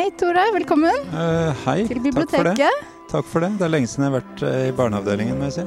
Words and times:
Hei, 0.00 0.08
Tore. 0.16 0.40
Velkommen 0.54 0.96
Uh, 1.12 1.50
hei, 1.66 1.82
til 1.84 1.98
takk 2.00 2.30
for 2.32 2.46
det. 2.48 2.54
biblioteket. 2.56 2.84
Takk 3.10 3.26
for 3.28 3.44
det. 3.44 3.50
Det 3.58 3.66
er 3.66 3.72
lenge 3.74 3.88
siden 3.90 4.06
jeg 4.06 4.08
har 4.08 4.14
vært 4.22 4.42
eh, 4.48 4.62
i 4.70 4.72
barneavdelingen, 4.78 5.36
må 5.36 5.48
jeg 5.50 5.56
si. 5.58 5.64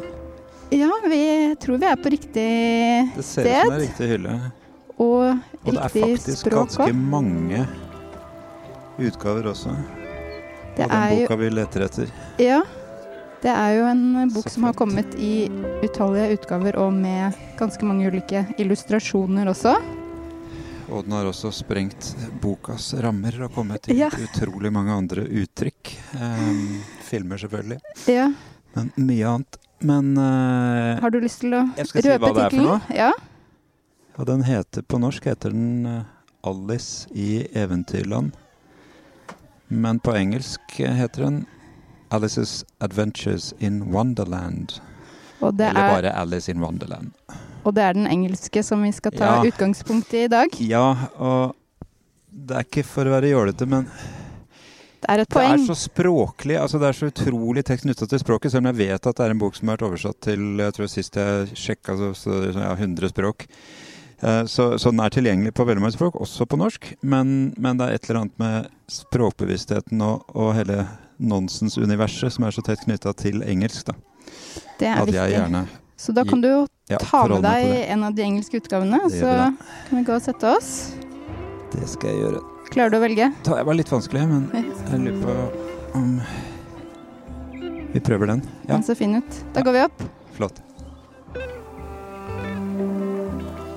Ja, 0.79 0.87
vi 1.05 1.19
tror 1.61 1.77
vi 1.77 1.85
er 1.91 1.99
på 2.01 2.09
riktig 2.15 2.47
sted. 3.13 3.13
Det 3.13 3.25
ser 3.27 3.45
ut 3.45 3.51
som 3.53 3.69
det 3.69 3.75
er 3.77 3.83
riktig 3.83 4.07
hylle. 4.09 4.37
og 4.97 5.21
Og 5.27 5.69
det 5.69 5.75
er 5.85 5.93
faktisk 5.99 6.49
ganske 6.49 6.81
også. 6.81 6.97
mange 7.13 7.61
utgaver 9.05 9.51
også. 9.53 9.75
Det 10.79 10.87
av 10.87 10.89
den 10.89 10.97
er 10.97 11.13
jo 11.13 11.21
boka 11.27 11.39
vi 11.43 11.53
leter 11.53 11.85
etter. 11.91 12.13
Ja. 12.41 12.63
Det 13.45 13.53
er 13.53 13.71
jo 13.77 13.85
en 13.91 14.33
bok 14.33 14.49
som 14.49 14.65
har 14.65 14.73
kommet 14.73 15.13
i 15.13 15.45
utallige 15.85 16.39
utgaver 16.39 16.81
og 16.81 16.89
med 16.97 17.37
ganske 17.61 17.85
mange 17.85 18.09
ulike 18.09 18.47
illustrasjoner 18.57 19.53
også. 19.53 19.77
Og 20.91 21.03
den 21.05 21.15
har 21.15 21.27
også 21.29 21.51
sprengt 21.55 22.09
bokas 22.41 22.91
rammer 23.03 23.37
og 23.45 23.53
kommet 23.55 23.85
til 23.87 23.97
Ja. 23.97 24.09
utrolig 24.09 24.71
mange 24.73 24.91
andre 24.91 25.23
uttrykk. 25.23 25.93
Um, 26.19 26.81
filmer, 27.07 27.37
selvfølgelig. 27.37 27.79
Ja. 28.07 28.31
Men 28.75 28.91
mye 28.97 29.27
annet. 29.27 29.57
Men 29.83 30.17
uh, 30.17 30.99
Har 31.01 31.09
du 31.11 31.19
lyst 31.19 31.41
til 31.43 31.53
å 31.53 31.63
Jeg 31.77 31.87
skal 31.87 32.03
si 32.03 32.09
hva 32.09 32.33
det 32.33 32.43
er 32.45 32.49
for 32.49 32.67
noe. 32.67 32.81
Ja. 32.93 33.11
ja, 34.17 34.23
den 34.29 34.43
heter 34.47 34.81
på 34.87 34.99
norsk 34.99 35.25
heter 35.27 35.51
den 35.51 35.85
eh, 35.85 36.03
Alice 36.43 37.07
i 37.11 37.47
Eventyrland. 37.53 38.31
Men 39.67 39.99
på 39.99 40.13
engelsk 40.15 40.61
heter 40.79 41.25
den 41.25 41.45
Alice's 42.13 42.63
Adventures 42.79 43.53
in 43.59 43.81
Wonderland. 43.91 44.79
Eller 45.41 45.71
er, 45.71 45.73
bare 45.73 46.11
Alice 46.15 46.51
in 46.51 46.61
Wonderland. 46.61 47.11
Og 47.63 47.73
det 47.75 47.83
er 47.83 47.93
den 47.97 48.07
engelske 48.07 48.63
som 48.63 48.81
vi 48.83 48.91
skal 48.91 49.11
ta 49.11 49.25
Ja. 49.43 49.43
utgangspunkt 49.51 50.13
i 50.13 50.25
i 50.25 50.31
dag. 50.31 50.49
Ja, 50.59 51.09
og 51.17 51.55
det 52.33 52.55
er 52.57 52.63
ikke 52.67 52.83
for 52.85 53.05
å 53.05 53.13
være 53.19 53.31
jålete, 53.31 53.67
men 53.69 53.85
Det 55.03 55.09
er 55.09 55.19
et 55.19 55.29
det 55.29 55.43
er 55.43 55.57
så 55.67 55.75
språklig. 55.75 56.55
altså 56.57 56.79
Det 56.79 56.87
er 56.87 56.93
så 56.93 57.09
utrolig 57.11 57.63
tett 57.65 57.81
knytta 57.81 58.07
til 58.07 58.19
språket, 58.19 58.51
selv 58.51 58.65
om 58.65 58.71
jeg 58.75 58.87
vet 58.87 59.07
at 59.07 59.15
det 59.15 59.25
er 59.25 59.31
en 59.31 59.39
bok 59.39 59.55
som 59.55 59.67
har 59.67 59.75
vært 59.77 59.89
oversatt 59.91 60.19
til 60.21 60.57
jeg 60.57 60.73
tror 60.73 60.87
sist 60.87 61.13
jeg 61.15 61.47
sjekka, 61.55 61.97
så, 61.97 62.13
så, 62.15 62.53
ja, 62.55 62.73
100 62.75 63.09
språk. 63.11 63.47
Eh, 64.23 64.45
Så, 64.45 64.77
så 64.79 64.91
den 64.91 64.99
er 65.03 65.09
tilgjengelig 65.09 65.53
på 65.53 65.65
veldig 65.67 65.81
mange 65.83 65.97
språk, 65.97 66.15
også 66.15 66.45
på 66.47 66.55
norsk. 66.57 66.93
Men, 67.03 67.53
men 67.57 67.77
det 67.77 67.89
er 67.89 67.93
et 67.95 68.09
eller 68.09 68.21
annet 68.21 68.39
med 68.39 68.69
språkbevisstheten 68.87 70.01
og, 70.01 70.23
og 70.33 70.53
hele 70.55 70.87
nonsensuniverset 71.19 72.31
som 72.31 72.45
er 72.47 72.51
så 72.55 72.63
tett 72.63 72.79
knytta 72.85 73.13
til 73.19 73.43
engelsk. 73.43 73.85
da. 73.91 73.93
Det 74.79 74.87
er 74.87 75.01
At 75.03 75.11
jeg 75.11 75.19
viktig. 75.19 75.35
gjerne 75.35 75.67
Så 76.03 76.11
da 76.11 76.25
kan 76.27 76.41
du 76.43 76.49
jo 76.49 76.61
ja, 76.91 76.97
ta 76.99 77.21
med 77.31 77.45
deg 77.45 77.69
en 77.93 78.01
av 78.03 78.15
de 78.15 78.25
engelske 78.25 78.59
utgavene, 78.59 78.99
så 79.13 79.29
kan 79.87 79.99
vi 80.01 80.03
gå 80.03 80.17
og 80.17 80.25
sette 80.25 80.49
oss. 80.51 80.71
Det 81.71 81.87
skal 81.87 82.11
jeg 82.11 82.19
gjøre. 82.25 82.41
Klarer 82.73 82.91
du 82.91 82.97
å 82.97 83.03
velge? 83.05 83.29
Det 83.47 83.61
var 83.69 83.77
litt 83.77 83.91
vanskelig, 83.93 84.25
men 84.27 84.49
jeg 84.51 84.99
lurer 84.99 85.23
på 85.23 85.37
om 86.01 86.19
Vi 87.93 88.01
prøver 88.03 88.33
den. 88.33 88.43
Ja, 88.65 88.73
Den 88.73 88.83
ser 88.83 88.99
fin 88.99 89.15
ut. 89.15 89.41
Da 89.55 89.63
går 89.63 89.77
vi 89.77 89.87
opp. 89.87 90.05
flott. 90.35 90.59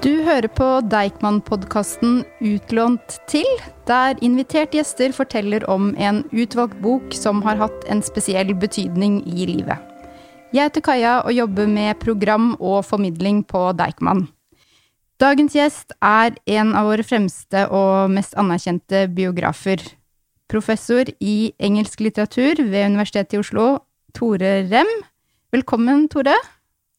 Du 0.02 0.22
hører 0.27 0.48
på 0.48 0.66
Deichman-podkasten 0.91 2.24
Utlånt 2.41 3.20
til, 3.30 3.47
der 3.86 4.19
invitert 4.24 4.74
gjester 4.74 5.14
forteller 5.14 5.62
om 5.70 5.92
en 5.98 6.24
utvalgt 6.32 6.80
bok 6.82 7.14
som 7.14 7.42
har 7.47 7.60
hatt 7.60 7.86
en 7.91 8.02
spesiell 8.02 8.54
betydning 8.54 9.20
i 9.27 9.47
livet. 9.47 9.78
Jeg 10.55 10.70
heter 10.70 10.83
Kaja 10.84 11.14
og 11.27 11.34
jobber 11.34 11.66
med 11.69 11.98
program 12.00 12.52
og 12.62 12.84
formidling 12.86 13.42
på 13.48 13.69
Deichman. 13.77 14.27
Dagens 15.20 15.56
gjest 15.56 15.94
er 16.05 16.36
en 16.58 16.75
av 16.77 16.88
våre 16.91 17.05
fremste 17.06 17.64
og 17.72 18.12
mest 18.12 18.36
anerkjente 18.38 19.06
biografer. 19.16 19.80
Professor 20.48 21.08
i 21.19 21.53
engelsk 21.58 22.03
litteratur 22.04 22.60
ved 22.62 22.93
Universitetet 22.93 23.34
i 23.37 23.41
Oslo, 23.41 23.66
Tore 24.15 24.53
Rem. 24.70 24.91
Velkommen, 25.53 26.06
Tore. 26.12 26.37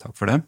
Takk 0.01 0.17
for 0.17 0.29
det. 0.29 0.41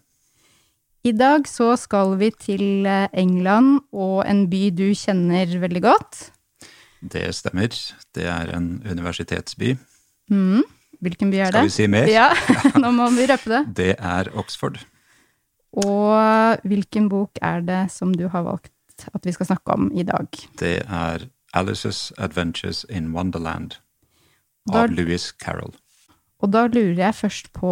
I 1.07 1.13
dag 1.15 1.47
så 1.47 1.71
skal 1.79 2.17
vi 2.19 2.27
til 2.35 2.83
England 3.15 3.79
og 3.95 4.25
en 4.27 4.43
by 4.51 4.65
du 4.75 4.89
kjenner 4.97 5.47
veldig 5.61 5.83
godt. 5.85 6.25
Det 6.99 7.29
stemmer. 7.37 7.71
Det 8.13 8.27
er 8.27 8.51
en 8.57 8.81
universitetsby. 8.83 9.77
Mhm. 10.29 10.67
Hvilken 11.01 11.29
by 11.31 11.37
er 11.39 11.51
det? 11.53 11.59
Skal 11.61 11.69
vi 11.69 11.75
si 11.77 11.87
mer? 11.87 12.09
Ja, 12.11 12.29
nå 12.83 12.91
må 12.95 13.07
vi 13.15 13.25
røpe 13.29 13.49
det. 13.53 13.61
Det 13.77 13.91
er 13.99 14.29
Oxford. 14.39 14.81
Og 15.79 16.59
hvilken 16.67 17.07
bok 17.11 17.37
er 17.45 17.61
det 17.65 17.83
som 17.93 18.11
du 18.15 18.27
har 18.33 18.43
valgt 18.47 19.05
at 19.13 19.23
vi 19.25 19.31
skal 19.31 19.47
snakke 19.51 19.75
om 19.77 19.89
i 19.95 20.03
dag? 20.03 20.27
Det 20.59 20.79
er 20.83 21.27
Alice's 21.55 22.09
Adventures 22.17 22.83
in 22.89 23.13
Wonderland 23.15 23.77
Da- 24.69 24.83
av 24.83 24.91
Louis 24.91 25.29
Carroll. 25.39 25.73
Og 26.41 26.51
da 26.51 26.65
lurer 26.67 26.99
jeg 27.05 27.15
først 27.15 27.51
på 27.55 27.71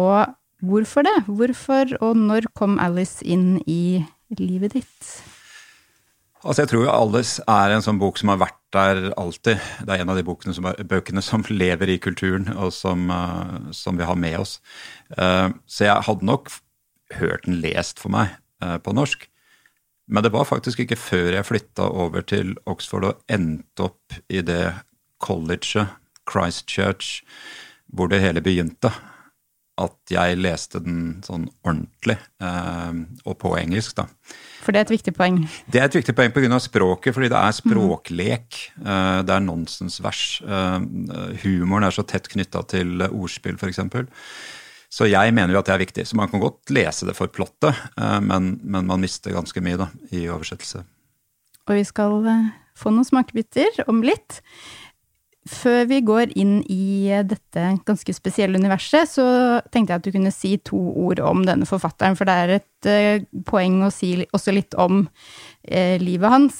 hvorfor 0.64 1.04
det? 1.06 1.16
Hvorfor 1.28 1.92
og 2.00 2.16
når 2.16 2.48
kom 2.58 2.78
Alice 2.82 3.24
inn 3.24 3.58
i 3.66 4.04
livet 4.38 4.72
ditt? 4.78 5.10
Altså, 6.44 6.62
jeg 6.62 6.68
tror 6.70 6.84
jo 6.84 6.90
'Alles' 6.92 7.40
er 7.48 7.74
en 7.74 7.82
sånn 7.82 7.98
bok 7.98 8.18
som 8.18 8.30
har 8.30 8.38
vært 8.38 8.58
der 8.72 9.12
alltid. 9.18 9.58
Det 9.82 9.90
er 9.90 10.02
en 10.02 10.10
av 10.12 10.16
de 10.16 10.22
bokene 10.22 10.54
som, 10.54 10.66
er- 10.66 10.84
bøkene 10.84 11.22
som 11.22 11.42
lever 11.62 11.88
i 11.88 11.98
kulturen, 11.98 12.48
og 12.56 12.72
som, 12.72 13.10
uh, 13.10 13.72
som 13.72 13.98
vi 13.98 14.04
har 14.04 14.14
med 14.14 14.38
oss. 14.38 14.60
Uh, 15.18 15.50
så 15.66 15.88
jeg 15.88 16.06
hadde 16.06 16.28
nok 16.28 16.50
hørt 17.18 17.46
den 17.48 17.60
lest 17.60 17.98
for 17.98 18.12
meg 18.14 18.36
uh, 18.62 18.78
på 18.78 18.94
norsk. 18.94 19.26
Men 20.08 20.22
det 20.24 20.32
var 20.32 20.46
faktisk 20.48 20.80
ikke 20.80 20.96
før 20.96 21.34
jeg 21.36 21.44
flytta 21.48 21.88
over 21.90 22.22
til 22.22 22.54
Oxford 22.66 23.04
og 23.04 23.18
endte 23.28 23.88
opp 23.90 24.14
i 24.30 24.40
det 24.40 24.74
colleget, 25.20 25.88
Christchurch, 26.28 27.22
hvor 27.92 28.08
det 28.08 28.20
hele 28.20 28.40
begynte, 28.44 28.92
at 29.78 30.12
jeg 30.12 30.38
leste 30.40 30.80
den 30.82 31.20
sånn 31.26 31.46
ordentlig, 31.64 32.16
eh, 32.42 32.98
og 33.24 33.36
på 33.40 33.52
engelsk, 33.60 33.94
da. 34.00 34.06
For 34.64 34.74
det 34.74 34.80
er 34.80 34.86
et 34.88 34.92
viktig 34.96 35.14
poeng. 35.16 35.38
Det 35.70 35.80
er 35.80 35.86
et 35.86 35.96
viktig 36.00 36.14
poeng 36.18 36.32
pga. 36.34 36.58
språket, 36.60 37.14
fordi 37.14 37.30
det 37.32 37.38
er 37.38 37.56
språklek. 37.56 38.58
eh, 38.84 39.22
Det 39.22 39.34
er 39.36 39.40
nonsensvers. 39.40 40.42
eh, 40.42 40.78
Humoren 41.44 41.84
er 41.84 41.94
så 41.94 42.04
tett 42.06 42.28
knytta 42.28 42.66
til 42.68 42.98
ordspill, 43.08 43.56
f.eks. 43.56 43.80
Så 44.90 45.04
jeg 45.08 45.34
mener 45.34 45.52
jo 45.52 45.58
at 45.60 45.66
det 45.66 45.74
er 45.74 45.84
viktig. 45.86 46.06
Så 46.06 46.16
man 46.16 46.28
kan 46.28 46.40
godt 46.40 46.70
lese 46.70 47.06
det 47.06 47.14
for 47.14 47.28
plottet, 47.28 47.76
men, 48.22 48.58
men 48.64 48.86
man 48.86 49.00
mister 49.00 49.30
ganske 49.36 49.60
mye 49.60 49.76
da, 49.76 49.90
i 50.10 50.26
oversettelse. 50.32 50.82
Og 51.68 51.74
vi 51.76 51.84
skal 51.84 52.24
få 52.78 52.90
noen 52.94 53.04
smakebiter 53.04 53.82
om 53.86 54.00
litt. 54.02 54.40
Før 55.48 55.86
vi 55.88 56.00
går 56.04 56.34
inn 56.36 56.58
i 56.68 57.08
eh, 57.08 57.24
dette 57.26 57.62
ganske 57.88 58.14
spesielle 58.16 58.58
universet, 58.60 59.08
så 59.08 59.26
tenkte 59.72 59.94
jeg 59.94 60.00
at 60.02 60.08
du 60.08 60.12
kunne 60.14 60.32
si 60.34 60.56
to 60.60 60.78
ord 61.06 61.22
om 61.24 61.44
denne 61.48 61.68
forfatteren, 61.68 62.18
for 62.18 62.28
det 62.28 62.34
er 62.36 62.52
et 62.58 62.88
eh, 62.90 63.24
poeng 63.48 63.80
å 63.86 63.92
si 63.94 64.12
også 64.26 64.54
litt 64.54 64.76
om 64.80 65.06
eh, 65.64 65.96
livet 66.02 66.34
hans, 66.34 66.58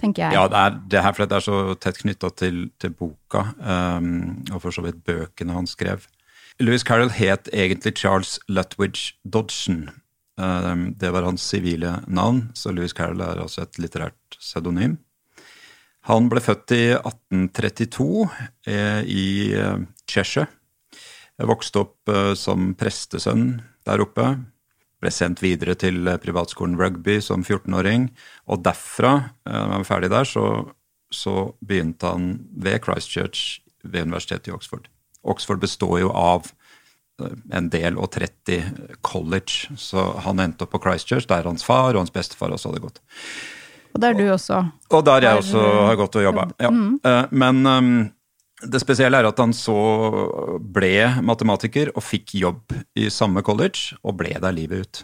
tenker 0.00 0.26
jeg. 0.26 0.38
Ja, 0.38 0.46
det 0.48 0.62
er, 0.62 0.78
det 0.94 1.02
her 1.04 1.16
fordi 1.16 1.28
det 1.32 1.40
er 1.40 1.46
så 1.48 1.58
tett 1.82 2.00
knytta 2.00 2.32
til, 2.40 2.62
til 2.80 2.94
boka, 2.96 3.44
um, 3.60 4.40
og 4.48 4.62
for 4.64 4.72
så 4.72 4.86
vidt 4.86 5.02
bøkene 5.04 5.58
han 5.58 5.68
skrev. 5.68 6.08
Louis 6.60 6.84
Carroll 6.84 7.12
het 7.12 7.52
egentlig 7.52 7.98
Charles 8.00 8.38
Lutwidge 8.48 9.14
Dodgson. 9.24 9.90
Um, 10.40 10.94
Det 10.96 11.12
var 11.12 11.28
hans 11.28 11.44
sivile 11.44 11.98
navn, 12.08 12.46
så 12.56 12.72
Louis 12.72 12.96
Carroll 12.96 13.20
er 13.20 13.44
altså 13.44 13.66
et 13.66 13.80
litterært 13.80 14.40
pseudonym. 14.40 14.96
Han 16.08 16.30
ble 16.32 16.40
født 16.40 16.72
i 16.72 16.84
1832 16.96 18.06
eh, 18.70 19.02
i 19.04 19.26
eh, 19.52 19.82
Cheshire. 20.08 20.48
Vokste 21.40 21.84
opp 21.84 22.08
eh, 22.12 22.32
som 22.38 22.72
prestesønn 22.78 23.60
der 23.88 24.04
oppe. 24.04 24.30
Ble 25.00 25.12
sendt 25.12 25.42
videre 25.44 25.76
til 25.80 26.08
privatskolen 26.22 26.78
Rugby 26.80 27.18
som 27.24 27.44
14-åring. 27.44 28.08
Og 28.52 28.64
derfra, 28.64 29.12
da 29.44 29.64
han 29.64 29.80
var 29.80 29.88
ferdig 29.88 30.10
der, 30.12 30.28
så, 30.28 30.46
så 31.12 31.52
begynte 31.64 32.12
han 32.12 32.32
ved 32.52 32.82
Christchurch 32.84 33.60
ved 33.84 34.08
universitetet 34.08 34.50
i 34.50 34.56
Oxford. 34.56 34.90
Oxford 35.24 35.60
består 35.60 36.02
jo 36.02 36.12
av 36.16 36.50
en 37.52 37.68
del 37.72 37.96
og 38.00 38.12
30 38.16 38.96
college, 39.04 39.72
så 39.76 40.10
han 40.24 40.40
endte 40.40 40.64
opp 40.64 40.74
på 40.74 40.82
Christchurch, 40.84 41.28
der 41.28 41.48
hans 41.48 41.64
far 41.66 41.92
og 41.92 42.02
hans 42.04 42.14
bestefar 42.14 42.52
også 42.54 42.72
hadde 42.72 42.84
gått. 42.84 43.00
Og 43.94 44.00
der 44.02 44.14
er 44.14 44.18
du 44.18 44.24
også. 44.30 44.62
Og 44.90 45.04
der 45.06 45.26
jeg 45.26 45.42
også 45.42 45.66
har 45.88 45.98
gått 46.00 46.16
og 46.20 46.26
jobba. 46.28 46.48
Ja. 46.62 46.70
Eh, 47.10 47.22
Men 47.30 47.66
um, 47.66 47.92
det 48.62 48.80
spesielle 48.82 49.18
er 49.20 49.28
at 49.30 49.38
han 49.40 49.54
så 49.56 49.76
ble 50.60 50.94
matematiker 51.24 51.92
og 51.96 52.04
fikk 52.04 52.34
jobb 52.38 52.74
i 52.98 53.08
samme 53.10 53.42
college, 53.46 53.96
og 54.04 54.18
ble 54.20 54.34
der 54.36 54.52
livet 54.56 54.84
ut. 54.84 55.02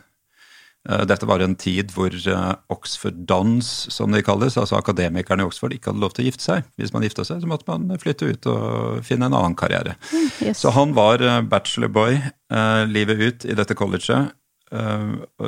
Eh, 0.88 1.02
Dette 1.08 1.26
var 1.26 1.42
en 1.42 1.56
tid 1.58 1.90
hvor 1.96 2.14
eh, 2.14 2.52
Oxford 2.70 3.24
Dons, 3.26 3.70
som 3.94 4.12
de 4.14 4.22
kalles, 4.22 4.58
altså 4.60 4.78
akademikerne 4.78 5.42
i 5.42 5.48
Oxford, 5.48 5.74
ikke 5.74 5.90
hadde 5.90 6.04
lov 6.04 6.14
til 6.14 6.26
å 6.26 6.28
gifte 6.30 6.46
seg. 6.46 6.66
Hvis 6.78 6.92
man 6.94 7.06
gifta 7.06 7.24
seg, 7.26 7.40
så 7.42 7.50
måtte 7.50 7.66
man 7.70 7.90
flytte 8.02 8.28
ut 8.30 8.50
og 8.52 9.00
finne 9.06 9.30
en 9.30 9.38
annen 9.38 9.56
karriere. 9.58 9.96
Yes. 10.44 10.60
Så 10.62 10.70
han 10.76 10.94
var 10.94 11.24
bachelorboy 11.48 12.20
livet 12.92 13.22
ut 13.24 13.48
i 13.48 13.56
dette 13.58 13.74
colleget. 13.74 14.34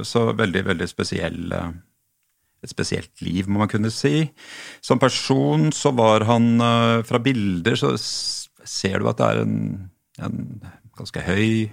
Så 0.07 0.21
veldig, 0.39 0.63
veldig 0.73 0.87
spesiell, 0.91 1.53
et 2.65 2.73
spesielt 2.73 3.23
liv, 3.23 3.47
må 3.49 3.63
man 3.63 3.71
kunne 3.71 3.93
si. 3.95 4.29
Som 4.85 5.01
person 5.03 5.71
så 5.75 5.93
var 5.95 6.27
han 6.29 6.57
uh, 6.63 7.05
Fra 7.07 7.21
bilder 7.23 7.79
så 7.79 7.95
ser 7.99 8.99
du 8.99 9.09
at 9.11 9.21
det 9.21 9.29
er 9.29 9.43
en, 9.45 9.59
en 10.19 10.41
ganske 10.99 11.23
høy, 11.25 11.69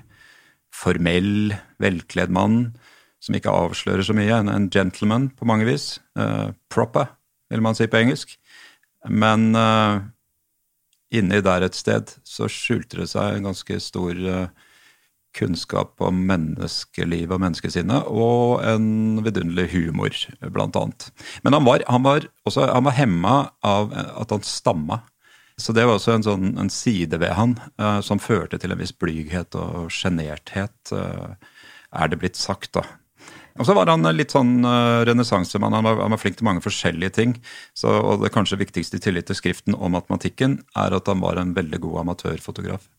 formell, 0.75 1.55
velkledd 1.81 2.33
mann 2.35 2.75
som 3.23 3.37
ikke 3.37 3.53
avslører 3.53 4.05
så 4.05 4.15
mye. 4.15 4.33
En, 4.37 4.51
en 4.51 4.69
gentleman 4.71 5.29
på 5.33 5.47
mange 5.49 5.67
vis. 5.67 5.95
Uh, 6.19 6.53
proper, 6.69 7.09
vil 7.49 7.63
man 7.65 7.77
si 7.77 7.87
på 7.89 7.99
engelsk. 8.03 8.35
Men 9.09 9.51
uh, 9.57 10.05
inni 11.15 11.41
der 11.45 11.65
et 11.65 11.77
sted 11.77 12.13
så 12.27 12.49
skjulte 12.51 13.01
det 13.01 13.09
seg 13.11 13.37
en 13.37 13.49
ganske 13.49 13.79
stor 13.81 14.21
uh, 14.21 14.47
kunnskap 15.35 16.01
om 16.03 16.21
menneskelivet 16.29 17.35
og 17.35 17.41
menneskesinnet, 17.43 18.07
og 18.07 18.63
en 18.65 19.21
vidunderlig 19.25 19.67
humor, 19.73 20.15
blant 20.55 20.77
annet. 20.79 21.09
Men 21.43 21.57
han 21.57 21.67
var, 21.67 21.83
han 21.91 22.05
var, 22.05 22.29
også, 22.47 22.69
han 22.71 22.87
var 22.87 22.97
hemma 22.97 23.35
av 23.65 23.93
at 23.95 24.33
han 24.33 24.45
stamma. 24.47 25.01
Så 25.57 25.71
det 25.75 25.85
var 25.87 25.95
også 25.95 26.17
en, 26.17 26.25
sånn, 26.25 26.51
en 26.59 26.71
side 26.71 27.15
ved 27.21 27.31
han 27.37 27.55
uh, 27.79 28.01
som 28.03 28.19
førte 28.19 28.59
til 28.59 28.75
en 28.75 28.81
viss 28.81 28.91
blyghet 28.91 29.55
og 29.55 29.87
sjenerthet, 29.93 30.75
uh, 30.91 31.35
er 31.95 32.11
det 32.11 32.19
blitt 32.19 32.39
sagt, 32.39 32.73
da. 32.75 32.83
Og 33.55 33.63
så 33.63 33.71
var 33.77 33.87
han 33.87 34.03
litt 34.11 34.33
sånn 34.35 34.57
uh, 34.67 35.05
renessansemann. 35.07 35.77
Han, 35.77 35.87
han, 35.87 36.11
var 36.11 36.19
flink 36.19 36.35
til 36.41 36.47
mange 36.47 36.63
forskjellige 36.65 37.15
ting. 37.15 37.37
Så, 37.77 37.87
og 37.87 38.25
det 38.25 38.33
kanskje 38.35 38.59
viktigste 38.59 38.99
i 38.99 39.05
tillit 39.05 39.29
til 39.29 39.39
skriften 39.39 39.77
og 39.77 39.93
matematikken 39.95 40.59
er 40.75 40.97
at 40.97 41.07
han 41.07 41.23
var 41.23 41.39
en 41.39 41.55
veldig 41.55 41.79
god 41.85 42.01
amatørfotograf. 42.03 42.89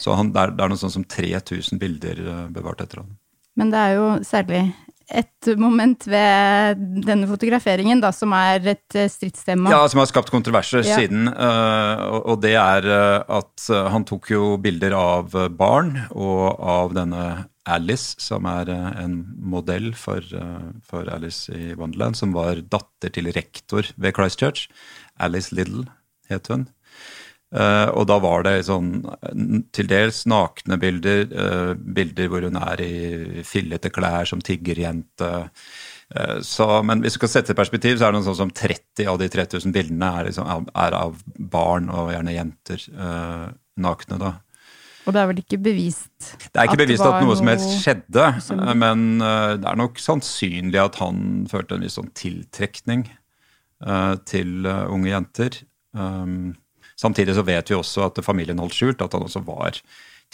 Så 0.00 0.14
han, 0.18 0.32
det, 0.34 0.40
er, 0.40 0.54
det 0.56 0.64
er 0.64 0.72
noe 0.72 0.80
sånn 0.80 0.94
som 0.94 1.04
3000 1.06 1.80
bilder 1.82 2.24
eh, 2.24 2.48
bevart 2.54 2.82
etter 2.84 3.02
ham. 3.02 3.14
Men 3.58 3.70
det 3.70 3.80
er 3.80 3.94
jo 3.98 4.08
særlig 4.26 4.64
et 5.14 5.48
moment 5.60 6.06
ved 6.08 6.80
denne 7.04 7.28
fotograferingen 7.28 8.00
da, 8.00 8.08
som 8.16 8.32
er 8.34 8.70
et 8.72 8.96
eh, 8.98 9.10
stridstema. 9.12 9.70
Ja, 9.70 9.82
som 9.90 10.00
har 10.00 10.08
skapt 10.10 10.32
kontroverser 10.34 10.82
ja. 10.82 10.98
siden. 10.98 11.28
Uh, 11.28 12.22
og 12.24 12.40
det 12.42 12.54
er 12.58 12.88
at 13.22 13.66
han 13.92 14.06
tok 14.08 14.30
jo 14.32 14.54
bilder 14.62 14.96
av 14.98 15.34
barn 15.54 15.98
og 16.10 16.56
av 16.58 16.94
denne 16.96 17.26
Alice, 17.64 18.16
som 18.20 18.44
er 18.48 18.68
en 18.74 19.20
modell 19.40 19.92
for, 19.96 20.24
for 20.84 21.08
Alice 21.08 21.48
i 21.48 21.72
Wonderland, 21.78 22.18
som 22.18 22.34
var 22.36 22.60
datter 22.60 23.14
til 23.14 23.30
rektor 23.32 23.88
ved 23.96 24.16
Christchurch. 24.18 24.66
Alice 25.16 25.54
Little 25.54 25.86
het 26.28 26.50
hun. 26.52 26.66
Uh, 27.54 27.86
og 27.94 28.08
da 28.10 28.16
var 28.18 28.42
det 28.42 28.64
sånn 28.66 29.04
til 29.74 29.86
dels 29.86 30.24
nakne 30.26 30.74
bilder, 30.82 31.28
uh, 31.30 31.72
bilder 31.78 32.30
hvor 32.32 32.42
hun 32.42 32.56
er 32.58 32.80
i 32.82 33.42
fillete 33.46 33.92
klær 33.94 34.26
som 34.26 34.40
tiggerjente. 34.42 35.28
Uh, 36.10 36.40
så, 36.42 36.66
men 36.82 37.04
hvis 37.04 37.14
du 37.14 37.20
skal 37.20 37.30
sette 37.36 37.54
i 37.54 37.58
perspektiv, 37.58 38.00
så 38.00 38.08
er 38.08 38.14
det 38.14 38.18
noe 38.18 38.26
sånn 38.26 38.40
som 38.40 38.50
30 38.50 39.06
av 39.12 39.20
de 39.22 39.28
3000 39.30 39.74
bildene 39.76 40.08
er, 40.18 40.30
liksom, 40.30 40.66
er 40.74 40.96
av 40.98 41.20
barn 41.38 41.86
og 41.94 42.10
gjerne 42.10 42.34
jenter 42.34 42.88
nakne. 43.86 44.18
da. 44.18 44.32
Og 45.04 45.14
det 45.14 45.20
er 45.20 45.30
vel 45.30 45.40
ikke 45.42 45.60
bevist 45.60 46.30
Det 46.46 46.58
er 46.58 46.66
ikke 46.66 46.80
bevist 46.80 47.04
at 47.04 47.20
noe, 47.20 47.36
som 47.36 47.50
helst 47.52 47.74
skjedde, 47.84 48.26
som... 48.42 48.62
men 48.80 49.06
det 49.20 49.68
er 49.68 49.78
nok 49.78 50.02
sannsynlig 50.02 50.80
at 50.80 50.98
han 51.02 51.46
følte 51.50 51.78
en 51.78 51.86
viss 51.86 51.98
sånn 52.00 52.10
tiltrekning 52.18 53.06
til 54.26 54.66
unge 54.66 55.10
jenter. 55.10 55.58
Um, 55.94 56.54
Samtidig 57.04 57.36
så 57.36 57.44
vet 57.44 57.70
vi 57.70 57.76
også 57.76 58.08
at 58.08 58.24
familien 58.24 58.62
holdt 58.62 58.76
skjult 58.78 59.04
at 59.04 59.12
han 59.12 59.26
også 59.26 59.44
var 59.44 59.80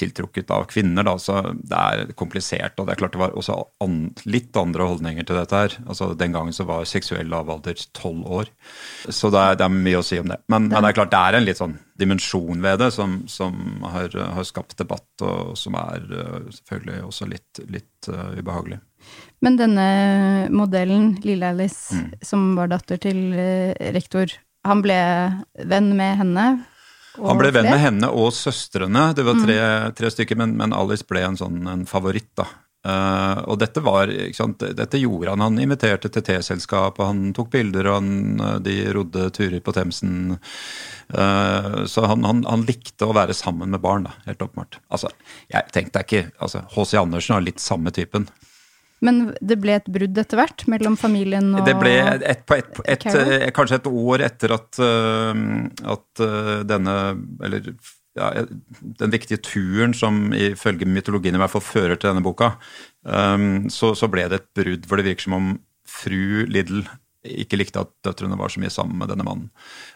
tiltrukket 0.00 0.50
av 0.50 0.64
kvinner. 0.70 1.04
Da, 1.06 1.16
så 1.18 1.40
Det 1.52 1.76
er 1.76 2.12
komplisert. 2.18 2.78
og 2.78 2.86
Det 2.86 2.94
er 2.94 3.00
klart 3.02 3.12
det 3.12 3.22
var 3.22 3.36
også 3.36 3.58
an, 3.84 4.14
litt 4.24 4.56
andre 4.56 4.86
holdninger 4.88 5.26
til 5.26 5.36
dette. 5.36 5.56
her. 5.56 5.76
Altså 5.86 6.14
Den 6.14 6.32
gangen 6.32 6.52
så 6.52 6.64
var 6.64 6.84
seksuell 6.84 7.28
lavalder 7.28 7.74
tolv 7.92 8.26
år. 8.26 8.46
Så 9.08 9.30
det 9.30 9.40
er, 9.40 9.56
det 9.56 9.64
er, 9.64 9.68
mye 9.70 10.00
å 10.00 10.06
si 10.06 10.18
om 10.18 10.28
det. 10.28 10.38
Men, 10.48 10.68
men, 10.68 10.82
det 10.82 10.90
er 10.90 10.98
klart 11.00 11.10
det 11.10 11.20
er 11.20 11.38
en 11.38 11.48
litt 11.48 11.60
sånn 11.60 11.78
dimensjon 12.00 12.62
ved 12.62 12.78
det 12.80 12.90
som, 12.92 13.24
som 13.28 13.82
har, 13.84 14.08
har, 14.08 14.44
skapt 14.44 14.78
debatt, 14.78 15.10
og 15.20 15.56
som 15.58 15.74
er 15.76 16.06
uh, 16.08 16.48
selvfølgelig 16.48 17.02
også 17.04 17.26
litt, 17.28 17.60
litt 17.68 18.08
uh, 18.08 18.38
ubehagelig. 18.38 18.80
Men 19.44 19.56
denne 19.56 20.48
modellen, 20.52 21.18
Lille 21.24 21.52
Alice, 21.52 21.92
mm. 21.92 22.24
som 22.24 22.54
var 22.56 22.72
datter 22.72 22.96
til 22.96 23.34
uh, 23.36 23.76
rektor, 23.92 24.32
han 24.66 24.82
ble 24.84 24.98
venn 25.64 25.94
med 25.96 26.18
henne. 26.20 26.46
Han 27.18 27.38
ble 27.40 27.50
venn 27.52 27.68
med 27.68 27.80
henne 27.82 28.10
og 28.14 28.32
søstrene. 28.36 29.10
Det 29.16 29.24
var 29.26 29.38
tre, 29.42 29.60
mm. 29.60 29.94
tre 29.98 30.10
stykker, 30.14 30.38
men, 30.38 30.56
men, 30.58 30.74
Alice 30.76 31.06
ble 31.08 31.24
en 31.26 31.38
sånn 31.38 31.64
en 31.68 31.86
favoritt, 31.88 32.30
da. 32.38 32.46
Uh, 32.80 33.44
og 33.52 33.58
dette 33.60 33.82
var, 33.84 34.08
dette 34.08 35.00
gjorde 35.00 35.34
han. 35.34 35.42
Han 35.44 35.58
inviterte 35.60 36.08
til 36.12 36.24
teselskap, 36.24 37.00
og 37.00 37.10
han 37.10 37.34
tok 37.36 37.50
bilder, 37.52 37.90
og 37.90 37.98
han, 37.98 38.14
eh, 38.40 38.54
de 38.64 38.76
rodde 38.96 39.26
turer 39.36 39.60
på 39.60 39.74
Themsen. 39.76 40.38
Uh, 41.12 41.84
så 41.90 42.06
han, 42.08 42.24
han, 42.24 42.40
han, 42.48 42.64
likte 42.68 43.08
å 43.08 43.16
være 43.16 43.36
sammen 43.36 43.74
med 43.74 43.84
barn, 43.84 44.08
da, 44.08 44.14
helt 44.30 44.46
åpenbart. 44.46 44.80
Altså, 44.88 45.12
jeg 45.52 45.68
tenkte 45.74 46.06
ikke 46.06 46.24
altså, 46.38 46.64
H.C. 46.72 46.96
Andersen 47.02 47.36
har 47.36 47.44
litt 47.44 47.60
samme 47.60 47.92
typen. 47.92 48.30
Men 49.04 49.20
det 49.40 49.56
ble 49.60 49.78
et 49.78 49.88
brudd 49.88 50.18
etter 50.20 50.40
hvert 50.40 50.66
mellom 50.70 50.96
familien 51.00 51.54
og 51.56 51.64
Det 51.68 51.76
ble 51.80 51.94
et, 52.18 52.42
på 52.44 52.58
et, 52.58 52.82
et, 52.84 53.06
et, 53.06 53.46
kanskje 53.56 53.80
et 53.80 53.88
år 53.88 54.26
etter 54.26 54.52
at, 54.56 54.80
uh, 54.82 55.40
at 55.94 56.22
uh, 56.24 56.60
denne 56.68 56.96
Eller 57.46 57.72
ja, 58.18 58.44
den 59.00 59.12
viktige 59.14 59.38
turen 59.46 59.94
som 59.96 60.32
ifølge 60.36 60.88
mytologien 60.88 61.38
i 61.38 61.40
hvert 61.40 61.52
fall 61.52 61.62
fører 61.62 61.94
til 61.94 62.10
denne 62.10 62.24
boka, 62.26 62.48
så, 63.70 63.92
så, 63.94 64.08
ble 64.10 64.24
det 64.28 64.40
et 64.40 64.48
brudd 64.58 64.88
hvor 64.90 64.98
det 64.98 65.06
virker 65.06 65.28
som 65.28 65.36
om 65.36 65.46
fru 65.86 66.42
Liddle 66.50 66.82
ikke 67.22 67.60
likte 67.60 67.84
at 67.84 67.92
døtrene 68.04 68.38
var 68.40 68.50
så 68.50 68.60
mye 68.62 68.72
sammen 68.74 68.98
med 68.98 69.12
denne 69.12 69.24
mannen. 69.24 69.48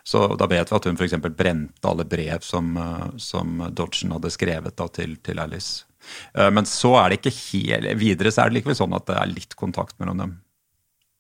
Så 0.07 0.29
da 0.39 0.47
vet 0.47 0.71
vi 0.71 0.79
at 0.79 0.87
hun 0.87 1.01
f.eks. 1.01 1.17
brente 1.35 1.91
alle 1.91 2.07
brev 2.07 2.45
som, 2.47 2.71
som 3.17 3.65
Dodgen 3.75 4.15
hadde 4.15 4.33
skrevet 4.33 4.79
da, 4.79 4.89
til, 4.95 5.17
til 5.25 5.43
Alice. 5.43 5.89
Eh, 6.35 6.51
men 6.55 6.69
så 6.69 6.95
er 7.01 7.11
det 7.11 7.21
ikke 7.21 7.35
helt 7.39 8.01
Videre 8.01 8.33
så 8.35 8.45
er 8.45 8.51
det 8.51 8.61
likevel 8.61 8.79
sånn 8.79 8.97
at 8.97 9.07
det 9.11 9.19
er 9.21 9.33
litt 9.33 9.57
kontakt 9.59 9.97
mellom 10.03 10.21
dem. 10.21 10.35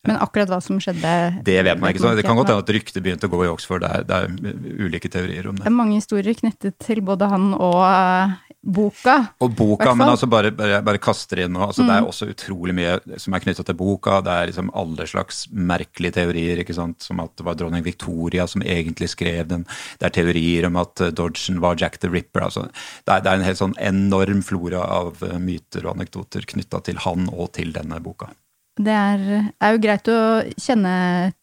Men 0.04 0.20
akkurat 0.20 0.50
hva 0.52 0.60
som 0.64 0.80
skjedde 0.82 1.12
Det 1.46 1.56
vet 1.64 1.80
man 1.80 1.92
ikke. 1.92 2.02
så 2.04 2.14
Det 2.16 2.24
kan 2.26 2.36
godt 2.36 2.52
hende 2.52 2.64
at 2.64 2.72
ryktet 2.76 3.02
begynte 3.04 3.28
å 3.28 3.32
gå 3.32 3.44
i 3.46 3.50
Oxford. 3.52 3.84
Det 3.84 3.90
er, 3.90 4.08
det 4.08 4.18
er, 4.20 4.64
ulike 4.84 5.10
teorier 5.10 5.48
om 5.48 5.56
det. 5.56 5.64
Det 5.64 5.70
er 5.70 5.76
mange 5.76 5.98
historier 5.98 6.36
knyttet 6.36 6.76
til 6.82 7.00
både 7.04 7.28
han 7.30 7.52
og 7.54 7.80
uh, 7.80 8.34
boka. 8.64 9.16
Og 9.44 9.54
boka, 9.56 9.94
men 9.96 10.08
altså 10.08 10.28
bare, 10.30 10.52
bare, 10.56 10.80
bare 10.84 11.00
kaster 11.02 11.44
inn 11.44 11.54
noe. 11.56 11.68
Altså, 11.68 11.84
mm. 11.84 11.88
Det 11.88 11.96
er 11.96 12.04
mm. 12.04 12.10
også 12.12 12.28
utrolig 12.32 12.76
mye 12.76 13.18
som 13.22 13.36
er 13.36 13.44
knytta 13.44 13.66
til 13.68 13.78
boka. 13.80 14.20
Det 14.24 14.36
er 14.36 14.52
liksom 14.52 14.70
alle 14.82 15.08
slags 15.10 15.44
merkelige 15.52 16.18
teorier, 16.20 16.62
ikke 16.64 16.76
sant? 16.76 17.00
som 17.04 17.20
at 17.24 17.34
det 17.38 17.46
var 17.46 17.58
dronning 17.58 17.84
Victoria 17.84 18.46
som 18.50 18.64
egentlig 18.64 19.10
skrev 19.12 19.48
den. 19.50 19.66
Det 20.00 20.08
er 20.08 20.16
teorier 20.20 20.68
om 20.68 20.78
at 20.80 21.04
eh, 21.04 21.12
Dodgen 21.14 21.60
var 21.64 21.80
Jack 21.80 22.00
the 22.04 22.12
Ripper. 22.12 22.46
Altså, 22.48 22.68
det, 22.68 23.10
er, 23.10 23.24
det 23.24 23.32
er 23.32 23.40
en 23.40 23.48
helt 23.48 23.60
sånn 23.60 23.76
enorm 23.80 24.44
flora 24.46 24.84
av 25.00 25.24
myter 25.40 25.84
og 25.84 25.96
anekdoter 25.96 26.48
knytta 26.54 26.84
til 26.84 27.00
han 27.04 27.28
og 27.32 27.52
til 27.58 27.74
denne 27.74 28.00
boka. 28.04 28.32
Det 28.74 28.90
er, 28.90 29.20
er, 29.62 29.74
jo 29.76 29.80
greit 29.84 30.08
å 30.10 30.20
kjenne 30.58 30.94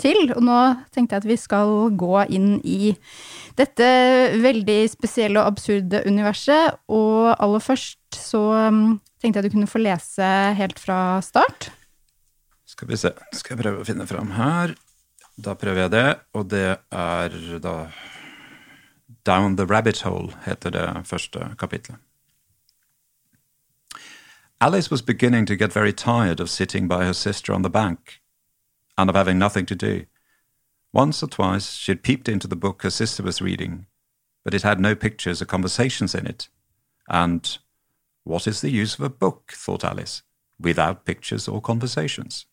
til, 0.02 0.34
og 0.36 0.42
nå 0.44 0.58
tenkte 0.92 1.16
jeg 1.16 1.24
at 1.24 1.28
vi 1.30 1.38
skal 1.40 1.94
gå 1.96 2.26
inn 2.28 2.58
i 2.68 2.92
dette 3.56 3.88
veldig 4.44 4.80
spesielle 4.92 5.40
og 5.40 5.54
absurde 5.54 6.04
universet. 6.04 6.82
Og 6.92 7.32
aller 7.32 7.64
først 7.64 8.20
så 8.20 8.44
um, 8.68 9.00
tenkte 9.24 9.40
jeg 9.40 9.46
at 9.46 9.48
du 9.48 9.56
kunne 9.56 9.72
få 9.72 9.80
lese 9.80 10.28
helt 10.60 10.82
fra 10.82 11.22
start. 11.24 11.72
Skal 12.68 12.92
vi 12.92 13.00
se, 13.00 13.14
skal 13.32 13.56
jeg 13.56 13.64
prøve 13.64 13.80
å 13.80 13.88
finne 13.88 14.10
fram 14.12 14.36
her. 14.36 14.76
Da 15.40 15.56
prøver 15.56 15.86
jeg 15.86 15.96
det, 15.96 16.08
og 16.36 16.52
det 16.52 16.68
er 16.92 17.42
da 17.64 17.76
Down 19.24 19.56
the 19.56 19.64
Rabbit 19.70 20.04
Hole 20.04 20.36
heter 20.44 20.76
det 20.76 20.88
første 21.08 21.54
kapitlet. 21.62 21.96
Alice 24.62 24.92
was 24.92 25.02
beginning 25.02 25.48
to 25.48 25.56
get 25.56 25.74
very 25.74 25.92
tired 25.92 26.40
of 26.40 26.48
sitting 26.48 26.88
by 26.88 27.04
her 27.04 27.14
sister 27.14 27.52
on 27.52 27.64
the 27.64 27.70
bank 27.70 28.22
and 28.96 29.10
of 29.10 29.16
having 29.16 29.40
nothing 29.40 29.66
to 29.66 29.74
do. 29.74 30.06
Once 30.94 31.24
or 31.24 31.28
twice 31.28 31.74
she 31.74 31.92
had 31.92 32.04
peeped 32.04 32.30
into 32.30 32.48
the 32.48 32.56
book 32.56 32.84
her 32.84 32.92
sister 32.92 33.24
was 33.24 33.42
reading, 33.42 33.88
but 34.44 34.54
it 34.54 34.62
had 34.62 34.80
no 34.80 34.94
pictures 34.94 35.42
or 35.42 35.46
conversations 35.46 36.14
in 36.14 36.28
it. 36.28 36.48
And 37.10 37.58
what 38.24 38.46
is 38.46 38.62
the 38.62 38.70
use 38.70 38.94
of 38.94 39.02
a 39.02 39.10
book, 39.10 39.52
thought 39.56 39.84
Alice, 39.84 40.22
without 40.60 41.06
pictures 41.06 41.48
or 41.48 41.60
conversations? 41.60 42.46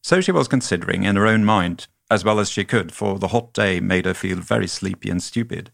So 0.00 0.20
she 0.20 0.30
was 0.30 0.46
considering 0.46 1.02
in 1.02 1.16
her 1.16 1.26
own 1.26 1.44
mind, 1.44 1.88
as 2.08 2.24
well 2.24 2.38
as 2.38 2.48
she 2.48 2.64
could, 2.64 2.92
for 2.92 3.18
the 3.18 3.28
hot 3.28 3.52
day 3.52 3.80
made 3.80 4.04
her 4.04 4.14
feel 4.14 4.38
very 4.38 4.68
sleepy 4.68 5.10
and 5.10 5.20
stupid 5.20 5.72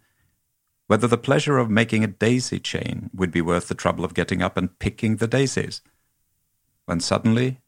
whether 0.89 1.07
the 1.07 1.19
pleasure 1.19 1.59
of 1.59 1.71
making 1.71 2.03
a 2.03 2.09
daisy 2.09 2.59
chain 2.59 3.11
would 3.15 3.31
be 3.31 3.43
worth 3.43 3.69
the 3.69 3.75
trouble 3.75 4.05
of 4.05 4.15
getting 4.15 4.43
up 4.43 4.57
and 4.57 4.79
picking 4.79 5.17
the 5.17 5.29
daisies. 5.29 5.83
When 6.87 6.99
suddenly, 6.99 7.61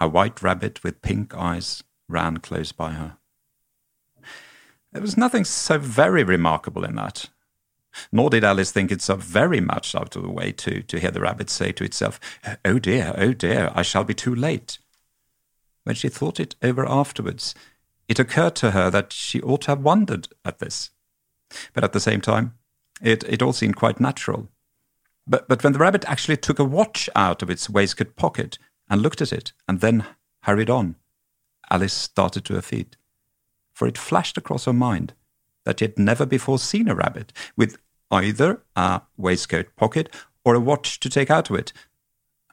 a 0.00 0.08
white 0.08 0.42
rabbit 0.42 0.82
with 0.82 1.02
pink 1.02 1.34
eyes 1.34 1.84
ran 2.08 2.38
close 2.38 2.72
by 2.72 2.92
her. 2.92 3.18
There 4.90 5.02
was 5.02 5.18
nothing 5.18 5.44
so 5.44 5.78
very 5.78 6.24
remarkable 6.24 6.84
in 6.84 6.94
that. 6.96 7.28
Nor 8.10 8.30
did 8.30 8.44
Alice 8.44 8.72
think 8.72 8.90
it 8.90 9.02
so 9.02 9.16
very 9.16 9.60
much 9.60 9.94
out 9.94 10.16
of 10.16 10.22
the 10.22 10.30
way 10.30 10.52
to, 10.52 10.82
to 10.82 10.98
hear 10.98 11.10
the 11.10 11.20
rabbit 11.20 11.50
say 11.50 11.72
to 11.72 11.84
itself, 11.84 12.18
Oh 12.64 12.78
dear, 12.78 13.14
oh 13.18 13.34
dear, 13.34 13.70
I 13.74 13.82
shall 13.82 14.04
be 14.04 14.14
too 14.14 14.34
late. 14.34 14.78
when 15.84 15.94
she 15.94 16.08
thought 16.08 16.40
it 16.40 16.56
over 16.62 16.88
afterwards, 16.88 17.54
it 18.08 18.18
occurred 18.18 18.56
to 18.56 18.72
her 18.72 18.90
that 18.90 19.12
she 19.12 19.40
ought 19.42 19.62
to 19.62 19.72
have 19.72 19.82
wondered 19.82 20.28
at 20.44 20.58
this. 20.58 20.90
But 21.72 21.84
at 21.84 21.92
the 21.92 22.00
same 22.00 22.20
time, 22.20 22.54
it, 23.02 23.24
it 23.24 23.42
all 23.42 23.52
seemed 23.52 23.76
quite 23.76 24.00
natural. 24.00 24.48
But, 25.26 25.48
but 25.48 25.62
when 25.62 25.72
the 25.72 25.78
rabbit 25.78 26.04
actually 26.08 26.36
took 26.36 26.58
a 26.58 26.64
watch 26.64 27.10
out 27.14 27.42
of 27.42 27.50
its 27.50 27.68
waistcoat 27.68 28.16
pocket 28.16 28.58
and 28.88 29.02
looked 29.02 29.20
at 29.20 29.32
it, 29.32 29.52
and 29.66 29.80
then 29.80 30.06
hurried 30.42 30.70
on, 30.70 30.96
Alice 31.70 31.92
started 31.92 32.44
to 32.44 32.54
her 32.54 32.62
feet. 32.62 32.96
For 33.72 33.88
it 33.88 33.98
flashed 33.98 34.38
across 34.38 34.64
her 34.64 34.72
mind 34.72 35.14
that 35.64 35.80
she 35.80 35.86
had 35.86 35.98
never 35.98 36.24
before 36.24 36.58
seen 36.58 36.88
a 36.88 36.94
rabbit 36.94 37.32
with 37.56 37.76
either 38.10 38.62
a 38.76 39.02
waistcoat 39.16 39.74
pocket 39.76 40.14
or 40.44 40.54
a 40.54 40.60
watch 40.60 41.00
to 41.00 41.10
take 41.10 41.30
out 41.30 41.50
of 41.50 41.56
it. 41.56 41.72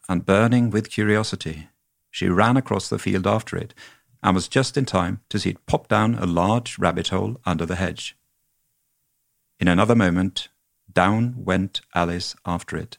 And 0.10 0.26
burning 0.26 0.72
with 0.72 0.90
curiosity, 0.90 1.70
she 2.10 2.28
ran 2.28 2.58
across 2.58 2.90
the 2.90 3.00
field 3.00 3.28
after 3.28 3.56
it, 3.56 3.74
and 4.22 4.36
was 4.36 4.48
just 4.48 4.78
in 4.78 4.86
time 4.86 5.22
to 5.30 5.40
see 5.40 5.52
it 5.52 5.66
pop 5.66 5.88
down 5.88 6.16
a 6.16 6.26
large 6.26 6.80
rabbit 6.80 7.10
hole 7.10 7.40
under 7.46 7.66
the 7.66 7.76
hedge. 7.76 8.18
In 9.64 9.70
another 9.70 9.96
moment, 9.96 10.50
down 10.92 11.36
went 11.38 11.80
Alice 11.96 12.36
after 12.46 12.76
it, 12.76 12.98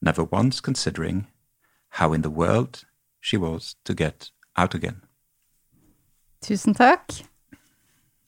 never 0.00 0.24
once 0.24 0.58
considering 0.58 1.26
how 2.00 2.14
in 2.14 2.22
the 2.22 2.30
world 2.30 2.86
she 3.20 3.36
was 3.36 3.76
to 3.84 3.92
get 3.92 4.30
out 4.56 4.74
again. 4.74 5.02
Tusen 6.40 6.72
takk. 6.72 7.12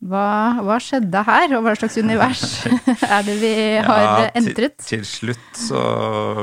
Hva, 0.04 0.60
hva, 0.60 0.76
skjedde 0.76 1.24
her, 1.24 1.56
og 1.56 1.64
hva 1.64 1.72
slags 1.80 1.96
univers 1.96 2.44
er 3.16 3.24
det 3.24 3.38
vi 3.40 3.54
har 3.80 4.04
ja, 4.04 4.28
entret? 4.42 4.76
Til, 4.84 5.00
til, 5.00 5.08
slutt 5.08 5.56
så 5.56 5.80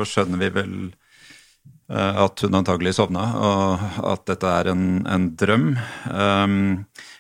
skjønner 0.02 0.42
vi 0.42 0.50
vel 0.58 0.76
uh, 0.90 2.26
at 2.26 2.42
hun 2.42 2.64
antagelig 2.64 2.96
sovna, 2.98 3.28
og 3.38 3.86
at 4.16 4.26
dette 4.34 4.58
er 4.58 4.74
en, 4.74 4.88
en 5.06 5.30
drøm. 5.38 5.76
Um, 6.10 6.58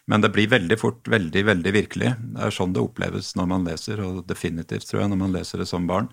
men 0.09 0.23
det 0.23 0.31
blir 0.33 0.49
veldig 0.51 0.77
fort 0.81 1.07
veldig, 1.11 1.43
veldig 1.49 1.73
virkelig. 1.75 2.13
Det 2.33 2.47
er 2.47 2.55
sånn 2.55 2.73
det 2.75 2.81
oppleves 2.83 3.33
når 3.37 3.51
man 3.51 3.67
leser, 3.67 4.01
og 4.05 4.23
definitivt, 4.29 4.87
tror 4.89 5.03
jeg, 5.03 5.11
når 5.13 5.21
man 5.21 5.35
leser 5.35 5.61
det 5.61 5.69
som 5.69 5.85
barn. 5.89 6.09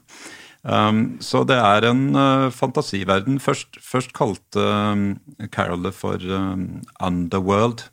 Um, 0.62 1.16
så 1.23 1.45
det 1.49 1.57
er 1.57 1.87
en 1.88 2.02
uh, 2.18 2.49
fantasiverden. 2.52 3.38
Først, 3.40 3.78
først 3.80 4.12
kalte 4.16 4.61
um, 4.61 5.07
Carol 5.54 5.87
det 5.87 5.95
for 5.97 6.18
um, 6.21 6.83
Underworld 7.00 7.87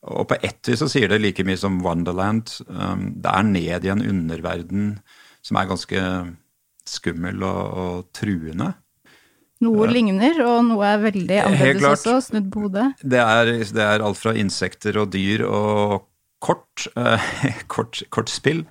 og 0.00 0.30
på 0.30 0.36
ett 0.40 0.68
vis 0.68 0.80
så 0.80 0.88
sier 0.88 1.10
det 1.12 1.20
like 1.20 1.44
mye 1.44 1.60
som 1.60 1.80
Wonderland. 1.84 2.48
Um, 2.68 3.10
det 3.20 3.32
er 3.32 3.48
ned 3.48 3.84
i 3.84 3.92
en 3.92 4.04
underverden 4.04 4.94
som 5.44 5.58
er 5.60 5.68
ganske 5.68 6.04
skummel 6.88 7.44
og, 7.44 7.60
og 7.82 8.06
truende. 8.16 8.72
Noe 9.60 9.84
ja. 9.84 9.92
ligner, 9.92 10.38
og 10.46 10.62
noe 10.70 10.86
er 10.88 11.02
veldig 11.02 11.40
annerledes 11.44 11.88
også, 11.90 12.14
snudd 12.30 12.46
på 12.52 12.64
hodet. 12.64 12.86
Det 13.02 13.20
er, 13.20 13.50
det 13.60 13.84
er, 13.84 14.04
alt 14.04 14.16
fra 14.16 14.32
insekter 14.38 14.96
og 15.02 15.10
dyr 15.12 15.44
og 15.44 16.06
kort, 16.40 16.86
eh, 16.96 17.28
kort, 17.74 18.00
kort 18.08 18.32
spill, 18.32 18.64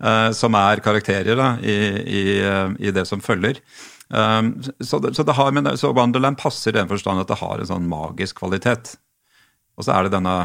eh, 0.00 0.30
som 0.36 0.56
er 0.56 0.80
karakterer 0.84 1.36
da, 1.36 1.50
i, 1.60 1.76
i, 2.00 2.22
uh, 2.40 2.72
i, 2.80 2.92
det 2.96 3.04
som 3.08 3.20
følger. 3.20 3.60
Um, 4.08 4.56
så, 4.80 4.98
det, 4.98 5.12
så, 5.14 5.22
det 5.28 5.36
har, 5.36 5.52
men, 5.54 5.68
så 5.78 5.92
Wonderland 5.94 6.40
passer 6.40 6.72
i 6.72 6.80
den 6.80 6.88
forstand 6.90 7.20
at 7.22 7.30
det 7.30 7.38
har 7.42 7.60
en 7.60 7.68
sånn 7.68 7.86
magisk 7.90 8.40
kvalitet. 8.40 8.96
Og 9.76 9.86
så 9.86 9.94
er 9.94 10.08
det 10.08 10.16
denne 10.16 10.38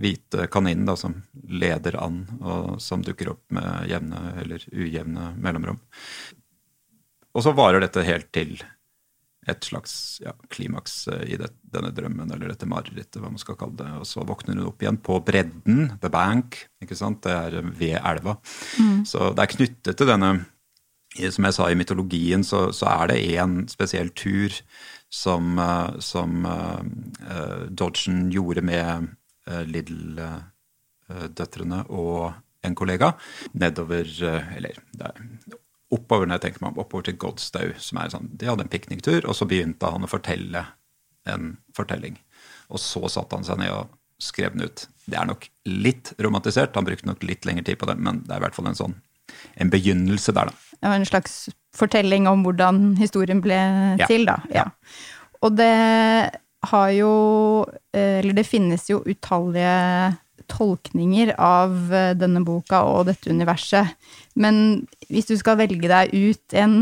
hvite 0.00 0.48
kaninen 0.50 0.88
da, 0.88 0.96
som 0.96 1.18
leder 1.52 1.98
an, 2.00 2.22
og 2.40 2.80
som 2.82 3.04
dukker 3.04 3.34
opp 3.34 3.44
med 3.52 3.90
jevne 3.90 4.22
eller 4.40 4.64
ujevne 4.72 5.34
mellomrom. 5.36 5.78
Og 7.34 7.46
så 7.46 7.54
varer 7.56 7.84
dette 7.84 8.06
helt 8.06 8.30
til 8.34 8.58
et 9.48 9.64
slags 9.64 10.20
ja, 10.22 10.32
klimaks 10.52 11.08
eh, 11.08 11.22
i 11.34 11.36
det, 11.40 11.48
denne 11.72 11.90
drømmen, 11.96 12.30
eller 12.34 12.48
dette 12.52 12.66
marerittet, 12.68 13.20
hva 13.22 13.30
man 13.32 13.40
skal 13.40 13.56
kalle 13.60 13.76
det. 13.78 13.90
Og 14.02 14.06
så 14.08 14.20
våkner 14.26 14.54
hun 14.58 14.68
opp 14.68 14.82
igjen 14.84 14.98
på 15.04 15.14
bredden, 15.26 15.78
the 16.02 16.10
bank, 16.12 16.46
ikke 16.82 16.96
sant? 16.98 17.22
det 17.24 17.34
er 17.34 17.52
ved 17.64 17.96
elva. 18.00 18.32
Mm. 18.78 19.04
Så 19.08 19.18
det 19.34 19.42
er 19.44 19.54
knyttet 19.56 19.96
til 19.96 20.08
denne 20.10 20.30
Som 21.34 21.44
jeg 21.44 21.54
sa 21.56 21.64
i 21.66 21.74
mytologien, 21.74 22.44
så, 22.46 22.70
så 22.70 22.86
er 22.86 23.10
det 23.10 23.26
én 23.34 23.66
spesiell 23.66 24.14
tur 24.14 24.54
som, 25.10 25.58
eh, 25.58 25.98
som 25.98 26.46
uh, 26.46 27.66
Dodgen 27.66 28.30
gjorde 28.30 28.62
med 28.62 29.10
uh, 29.50 29.66
Lidl-døtrene 29.66 31.82
og 31.90 32.30
en 32.62 32.74
kollega 32.78 33.18
nedover 33.58 34.06
Eller 34.54 34.78
oppover 35.90 36.28
når 36.28 36.38
jeg 36.38 36.46
tenker 36.46 36.64
meg 36.64 36.78
oppover 36.78 37.08
til 37.08 37.18
Godstow. 37.20 37.72
som 37.78 37.98
er 37.98 38.12
sånn, 38.12 38.30
De 38.32 38.48
hadde 38.48 38.66
en 38.66 38.72
pikniktur, 38.72 39.24
og 39.26 39.34
så 39.36 39.48
begynte 39.48 39.90
han 39.90 40.06
å 40.06 40.10
fortelle 40.10 40.66
en 41.28 41.56
fortelling. 41.76 42.18
Og 42.70 42.80
så 42.80 43.02
satte 43.10 43.36
han 43.36 43.46
seg 43.46 43.58
ned 43.60 43.74
og 43.74 43.90
skrev 44.20 44.54
den 44.54 44.68
ut. 44.68 44.86
Det 45.06 45.18
er 45.18 45.28
nok 45.28 45.48
litt 45.66 46.12
romantisert, 46.22 46.74
han 46.76 46.86
brukte 46.86 47.08
nok 47.08 47.24
litt 47.26 47.46
lengre 47.48 47.64
tid 47.66 47.80
på 47.80 47.88
det, 47.90 47.96
men 47.98 48.22
det 48.26 48.34
er 48.34 48.42
i 48.42 48.46
hvert 48.46 48.58
fall 48.58 48.70
en 48.70 48.78
sånn 48.78 48.98
en 49.62 49.70
begynnelse 49.70 50.32
der, 50.34 50.50
da. 50.50 50.76
Det 50.80 50.88
var 50.88 50.96
en 50.98 51.06
slags 51.06 51.34
fortelling 51.76 52.26
om 52.26 52.42
hvordan 52.42 52.96
historien 52.98 53.42
ble 53.44 53.58
ja. 54.00 54.06
til, 54.10 54.24
da. 54.26 54.40
Ja. 54.50 54.64
ja. 54.64 55.34
Og 55.44 55.54
det 55.56 55.74
har 56.70 56.88
jo 56.92 57.12
eh, 57.96 58.18
Eller 58.20 58.34
det 58.36 58.44
finnes 58.44 58.82
jo 58.90 58.98
utallige 59.06 59.70
tolkninger 60.50 61.34
av 61.40 61.94
eh, 61.94 62.12
denne 62.18 62.42
boka 62.46 62.82
og 62.88 63.08
dette 63.10 63.32
universet. 63.32 63.96
Men 64.34 64.84
hvis 65.08 65.30
du 65.30 65.36
skal 65.40 65.58
velge 65.60 65.90
deg 65.90 66.14
ut 66.14 66.56
en 66.58 66.76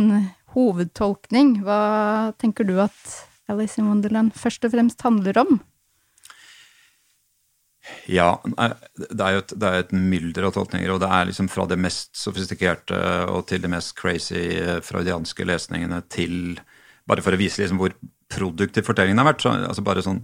hovedtolkning, 0.57 1.59
hva 1.67 2.35
tenker 2.41 2.67
du 2.69 2.79
at 2.83 3.19
Alice 3.49 3.81
in 3.81 3.89
Wonderland 3.89 4.35
først 4.37 4.65
og 4.67 4.75
fremst 4.75 5.05
handler 5.05 5.41
om? 5.45 5.59
Ja, 8.09 8.35
det 8.45 9.23
er 9.25 9.37
jo 9.37 9.43
et, 9.43 9.55
det 9.57 9.69
er 9.69 9.83
et 9.83 9.95
mylder 9.97 10.49
av 10.49 10.57
tolkninger, 10.57 10.91
og 10.93 11.01
det 11.01 11.09
er 11.13 11.29
liksom 11.29 11.49
fra 11.53 11.65
det 11.69 11.79
mest 11.81 12.13
sofistikerte 12.21 12.99
og 13.33 13.47
til 13.49 13.63
de 13.65 13.71
mest 13.73 13.95
crazy 13.97 14.43
eh, 14.61 14.81
freudianske 14.85 15.47
lesningene 15.49 16.03
til 16.13 16.59
Bare 17.09 17.23
for 17.25 17.33
å 17.33 17.39
vise 17.41 17.63
liksom 17.63 17.79
hvor 17.81 17.95
produktiv 18.29 18.85
fortellingen 18.85 19.21
har 19.23 19.31
vært. 19.31 19.43
Så, 19.45 19.53
altså 19.71 19.85
bare 19.85 20.03
sånn 20.05 20.21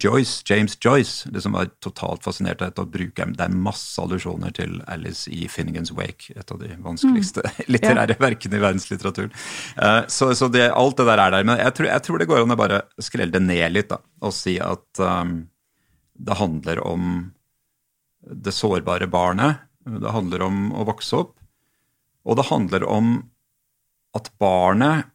Joyce, 0.00 0.40
James 0.48 0.76
Joyce, 0.80 1.28
liksom 1.32 1.56
var 1.56 1.68
totalt 1.84 2.24
fascinert 2.24 2.62
av 2.64 2.78
å 2.80 2.86
bruke 2.88 3.26
Det 3.36 3.44
er 3.44 3.52
masse 3.52 4.00
allusjoner 4.00 4.54
til 4.56 4.78
Alice 4.90 5.30
i 5.30 5.44
Finnegans 5.52 5.92
Wake, 5.96 6.32
et 6.32 6.52
av 6.54 6.62
de 6.62 6.72
vanskeligste 6.80 7.44
mm. 7.44 7.60
litterære 7.74 8.16
ja. 8.16 8.22
verkene 8.22 8.58
i 8.58 8.62
verdenslitteraturen. 8.64 9.34
Uh, 9.76 10.00
så, 10.08 10.32
så 10.38 10.48
det, 10.52 10.70
alt 10.72 10.96
det 11.00 11.08
der 11.10 11.24
er 11.26 11.36
der. 11.36 11.48
Men 11.48 11.60
jeg 11.60 11.76
tror, 11.76 11.90
jeg 11.92 12.06
tror, 12.08 12.22
det 12.22 12.30
går 12.30 12.44
an 12.46 12.56
å 12.56 12.60
bare 12.62 12.82
skrelle 13.02 13.36
det 13.36 13.44
ned 13.44 13.76
litt 13.76 13.92
da, 13.92 14.00
og 14.24 14.34
si 14.36 14.56
at 14.62 15.04
um, 15.04 15.42
det 16.16 16.40
handler 16.40 16.80
om 16.86 17.12
det 18.22 18.54
sårbare 18.54 19.08
barnet. 19.12 19.68
Det 19.84 20.14
handler 20.14 20.46
om 20.46 20.68
å 20.78 20.86
vokse 20.88 21.20
opp. 21.20 21.36
Og 22.22 22.38
det 22.38 22.48
handler 22.48 22.86
om 22.86 23.16
at 24.16 24.28
barnet 24.40 25.11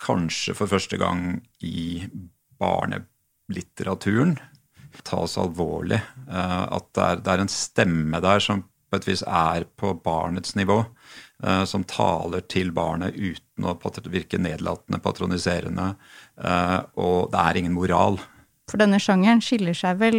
kanskje 0.00 0.56
for 0.58 0.70
første 0.70 0.98
gang 1.00 1.40
i 1.64 2.04
barnelitteraturen 2.60 4.36
tas 5.06 5.38
alvorlig. 5.38 6.00
Eh, 6.30 6.62
at 6.66 6.90
det 6.96 7.06
er, 7.06 7.22
det 7.24 7.32
er, 7.32 7.44
en 7.44 7.52
stemme 7.52 8.20
der 8.22 8.42
som 8.42 8.64
på 8.90 8.98
et 8.98 9.06
vis 9.06 9.22
er 9.22 9.66
på 9.78 9.92
barnets 10.04 10.56
nivå. 10.58 10.82
Eh, 11.42 11.64
som 11.64 11.86
taler 11.88 12.44
til 12.50 12.72
barnet 12.76 13.16
uten 13.16 13.68
å 13.68 13.76
virke 14.10 14.40
nedlatende, 14.40 15.00
patroniserende. 15.00 15.94
Eh, 16.36 16.78
og 17.00 17.30
det 17.32 17.44
er 17.44 17.60
ingen 17.60 17.76
moral. 17.76 18.20
For 18.70 18.80
denne 18.80 19.00
sjangeren 19.02 19.42
skiller 19.42 19.74
seg 19.74 19.98
vel 20.02 20.18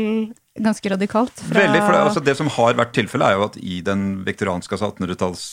ganske 0.60 0.90
radikalt 0.92 1.38
fra 1.40 1.62
Veldig, 1.62 1.84
for 1.86 1.96
det, 1.96 2.00
altså 2.08 2.24
det 2.26 2.34
som 2.36 2.50
har 2.52 2.76
vært 2.80 2.96
tilfellet, 2.98 3.28
er 3.30 3.38
jo 3.38 3.46
at 3.46 3.60
i 3.62 3.78
den 3.86 4.02
viktorianske 4.28 4.76
1800-talls 4.76 5.46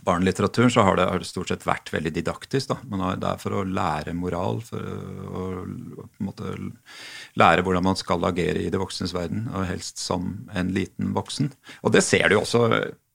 barnelitteraturen 0.00 0.70
så 0.72 0.84
har 0.86 0.96
det, 0.96 1.04
har 1.04 1.20
det, 1.20 1.28
stort 1.28 1.52
sett 1.52 1.66
vært 1.68 1.92
veldig 1.92 2.14
didaktisk. 2.16 2.70
Da. 2.72 2.78
Man 2.88 3.04
har, 3.04 3.18
det 3.20 3.28
er 3.28 3.42
for 3.42 3.58
å 3.58 3.64
lære 3.68 4.14
moral, 4.16 4.62
for 4.64 4.80
å, 4.80 5.44
å 5.60 6.06
måte, 6.24 6.54
lære 7.38 7.64
hvordan 7.66 7.86
man 7.90 8.00
skal 8.00 8.24
agere 8.28 8.64
i 8.64 8.72
det 8.72 8.80
voksnes 8.80 9.12
verden, 9.16 9.46
og 9.52 9.68
helst 9.68 10.00
som 10.00 10.32
en 10.56 10.72
liten 10.74 11.12
voksen. 11.16 11.52
Og 11.84 11.94
det 11.94 12.04
ser 12.06 12.32
du 12.32 12.38
også 12.40 12.66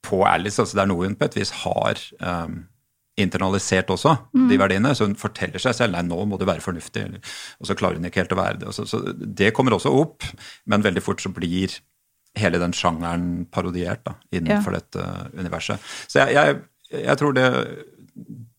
på 0.06 0.22
Alice. 0.28 0.60
altså 0.62 0.78
Det 0.78 0.84
er 0.84 0.90
noe 0.92 1.08
hun 1.08 1.18
på 1.18 1.26
et 1.26 1.38
vis 1.40 1.52
har 1.64 2.00
um, 2.22 2.62
internalisert 3.18 3.90
også, 3.90 4.14
mm. 4.30 4.46
de 4.52 4.60
verdiene. 4.62 4.94
Så 4.94 5.08
hun 5.08 5.18
forteller 5.18 5.62
seg 5.62 5.74
selv 5.76 5.96
nei, 5.96 6.04
nå 6.06 6.22
må 6.30 6.38
du 6.38 6.46
være 6.48 6.64
fornuftig, 6.64 7.08
og 7.58 7.68
så 7.68 7.76
klarer 7.78 7.98
hun 7.98 8.06
ikke 8.08 8.22
helt 8.22 8.38
å 8.38 8.40
være 8.40 8.62
det. 8.62 8.74
Så, 8.76 8.86
så 8.86 9.02
det 9.18 9.50
kommer 9.56 9.74
også 9.74 9.92
opp, 9.98 10.26
men 10.70 10.86
veldig 10.86 11.02
fort 11.04 11.24
så 11.24 11.34
blir 11.34 11.74
hele 12.40 12.60
den 12.62 12.74
sjangeren 12.76 13.46
parodiert 13.52 14.04
da, 14.06 14.16
innenfor 14.34 14.74
ja. 14.74 14.80
dette 14.80 15.38
universet. 15.38 15.92
Så 16.06 16.22
jeg, 16.22 16.36
jeg, 16.38 17.02
jeg 17.04 17.20
tror 17.20 17.36
det 17.36 17.48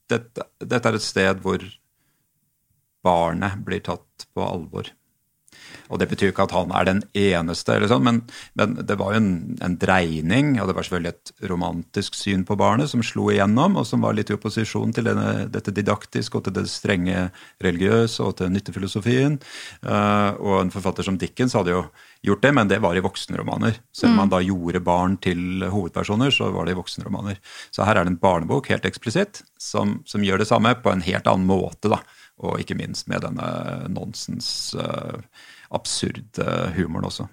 dette, 0.09 0.45
dette, 0.57 0.89
er 0.89 0.97
et 0.97 1.05
sted 1.05 1.43
hvor 1.43 1.63
barnet 3.05 3.59
blir 3.65 3.83
tatt 3.85 4.27
på 4.35 4.43
alvor. 4.43 4.89
Og 5.89 6.01
det 6.01 6.09
betyr 6.11 6.31
ikke 6.31 6.45
at 6.45 6.53
han 6.53 6.73
er 6.75 6.85
den 6.85 7.01
eneste, 7.17 7.77
sånn, 7.89 8.05
men, 8.05 8.19
men, 8.59 8.75
det 8.85 8.97
var 8.99 9.13
jo 9.13 9.21
en, 9.21 9.31
en, 9.65 9.77
dreining. 9.81 10.51
Og 10.61 10.69
det 10.69 10.75
var 10.77 10.85
selvfølgelig 10.85 11.13
et 11.15 11.49
romantisk 11.49 12.17
syn 12.17 12.45
på 12.45 12.57
barnet 12.59 12.91
som 12.91 13.03
slo 13.05 13.29
igjennom, 13.33 13.79
og 13.79 13.87
som 13.89 14.05
var 14.05 14.17
litt 14.17 14.29
i 14.29 14.37
opposisjon 14.37 14.93
til 14.95 15.09
denne, 15.09 15.47
dette 15.51 15.73
didaktiske 15.75 16.37
og 16.37 16.45
til 16.45 16.57
det 16.59 16.67
strenge 16.69 17.29
religiøse 17.65 18.25
og 18.25 18.37
til 18.39 18.53
nyttefilosofien. 18.53 19.39
Uh, 19.85 20.37
og 20.37 20.55
en 20.59 20.73
forfatter 20.73 21.07
som 21.07 21.17
Dickens 21.19 21.57
hadde 21.57 21.73
jo 21.73 21.83
gjort 22.25 22.43
det, 22.43 22.53
men 22.55 22.69
det 22.69 22.81
var 22.83 22.97
i 22.97 23.03
voksenromaner. 23.03 23.79
Selv 23.95 24.13
om 24.13 24.21
man 24.23 24.29
mm. 24.29 24.33
da 24.35 24.43
gjorde 24.43 24.83
barn 24.85 25.17
til 25.23 25.65
hovedpersoner, 25.65 26.33
så 26.35 26.51
var 26.53 26.67
det 26.67 26.75
i 26.75 26.79
voksenromaner. 26.79 27.39
Så 27.71 27.87
her 27.87 27.97
er 27.97 28.05
det 28.05 28.15
en 28.15 28.21
barnebok, 28.21 28.69
helt 28.73 28.87
eksplisitt, 28.89 29.43
som, 29.59 29.99
som 30.09 30.25
gjør 30.25 30.43
det 30.43 30.49
samme 30.49 30.75
på 30.83 30.91
en 30.93 31.05
helt 31.05 31.29
annen 31.29 31.47
måte. 31.49 31.91
da, 31.91 32.03
Og 32.43 32.59
ikke 32.61 32.77
minst 32.79 33.09
med 33.11 33.25
denne 33.25 33.87
nonsens... 33.93 34.75
Uh, 34.77 35.23
absurde 35.75 36.45
humoren 36.77 37.09
også. 37.09 37.27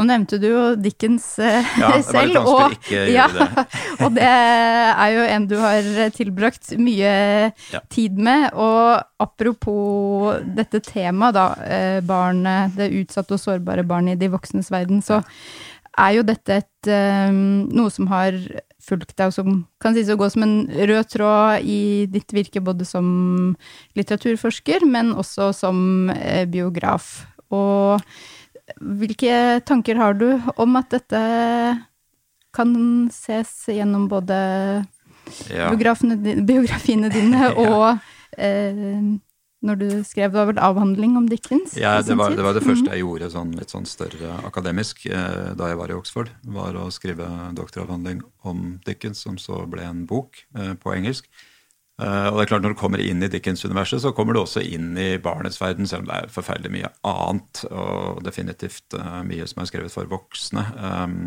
Nå 0.00 0.06
nevnte 0.08 0.38
du 0.40 0.46
jo 0.48 0.60
Dickens 0.80 1.26
eh, 1.44 1.66
ja, 1.76 1.90
selv, 2.06 2.38
og, 2.48 2.76
ja, 2.88 3.26
det. 3.28 3.64
og 4.06 4.14
det 4.16 4.28
er 4.30 5.10
jo 5.12 5.26
en 5.28 5.48
du 5.50 5.56
har 5.60 5.88
tilbrakt 6.16 6.72
mye 6.80 7.10
ja. 7.52 7.82
tid 7.92 8.16
med. 8.16 8.48
Og 8.56 9.02
apropos 9.20 10.40
dette 10.56 10.80
temaet, 10.86 11.36
da, 11.36 11.46
eh, 11.66 11.98
barnet, 12.06 12.78
det 12.78 12.88
utsatte 13.02 13.36
og 13.36 13.42
sårbare 13.42 13.84
barnet 13.84 14.16
i 14.16 14.22
de 14.22 14.32
voksnes 14.32 14.72
verden, 14.72 15.04
så 15.04 15.20
er 16.00 16.16
jo 16.16 16.24
dette 16.24 16.60
et, 16.62 16.90
um, 17.28 17.68
noe 17.74 17.92
som 17.92 18.08
har 18.08 18.36
fulgt 18.80 19.12
deg, 19.18 19.28
og 19.28 19.34
som 19.34 19.50
kan 19.82 19.94
sies 19.96 20.08
å 20.08 20.16
gå 20.18 20.28
som 20.32 20.44
en 20.46 20.54
rød 20.70 21.10
tråd 21.12 21.66
i 21.68 22.06
ditt 22.10 22.32
virke 22.32 22.62
både 22.64 22.86
som 22.88 23.04
litteraturforsker, 23.98 24.86
men 24.88 25.12
også 25.12 25.50
som 25.56 26.10
eh, 26.14 26.46
biograf. 26.48 27.26
Og 27.54 28.00
hvilke 29.00 29.60
tanker 29.66 29.98
har 29.98 30.14
du 30.18 30.28
om 30.60 30.78
at 30.78 30.92
dette 30.94 31.22
kan 32.54 32.76
ses 33.14 33.50
gjennom 33.70 34.08
både 34.10 34.36
ja. 35.50 35.70
biografiene 35.70 37.10
dine 37.12 37.50
og 37.64 38.00
eh, 38.38 39.10
når 39.60 39.76
du 39.76 39.88
skrev 40.08 40.32
det 40.32 40.38
var 40.38 40.48
vel 40.48 40.60
avhandling 40.62 41.16
om 41.20 41.26
Dickens? 41.28 41.74
Ja, 41.76 41.98
det 42.02 42.16
var, 42.16 42.32
det 42.32 42.44
var, 42.44 42.56
det 42.56 42.64
første 42.64 42.86
mhm. 42.86 42.94
jeg 42.94 43.04
gjorde 43.04 43.30
sånn, 43.34 43.52
litt 43.58 43.74
sånn 43.74 43.88
større 43.88 44.38
akademisk 44.48 45.04
eh, 45.10 45.52
da 45.58 45.70
jeg 45.70 45.80
var 45.80 45.92
i 45.92 45.96
Oxford. 45.98 46.32
Var 46.56 46.78
å 46.80 46.86
skrive 46.94 47.28
doktoravhandling 47.58 48.22
om 48.48 48.78
Dickens, 48.86 49.20
som 49.26 49.36
så 49.40 49.64
ble 49.70 49.84
en 49.84 50.06
bok 50.08 50.40
eh, 50.56 50.72
på 50.80 50.94
engelsk. 50.96 51.28
Eh, 52.00 52.26
og 52.30 52.38
det 52.38 52.44
er 52.44 52.48
klart 52.48 52.64
Når 52.64 52.72
du 52.72 52.78
kommer 52.80 53.02
inn 53.02 53.20
i 53.22 53.28
Dickens-universet, 53.28 54.00
så 54.00 54.12
kommer 54.16 54.32
du 54.32 54.40
også 54.40 54.62
inn 54.64 54.94
i 54.98 55.18
barnets 55.20 55.60
verden, 55.60 55.88
selv 55.88 56.04
om 56.04 56.08
det 56.08 56.16
er 56.16 56.32
forferdelig 56.32 56.72
mye 56.72 56.90
annet, 57.06 57.62
og 57.68 58.22
definitivt 58.24 58.96
uh, 58.96 59.20
mye 59.26 59.46
som 59.48 59.60
er 59.60 59.68
skrevet 59.68 59.92
for 59.92 60.08
voksne. 60.08 60.64
Um, 60.80 61.18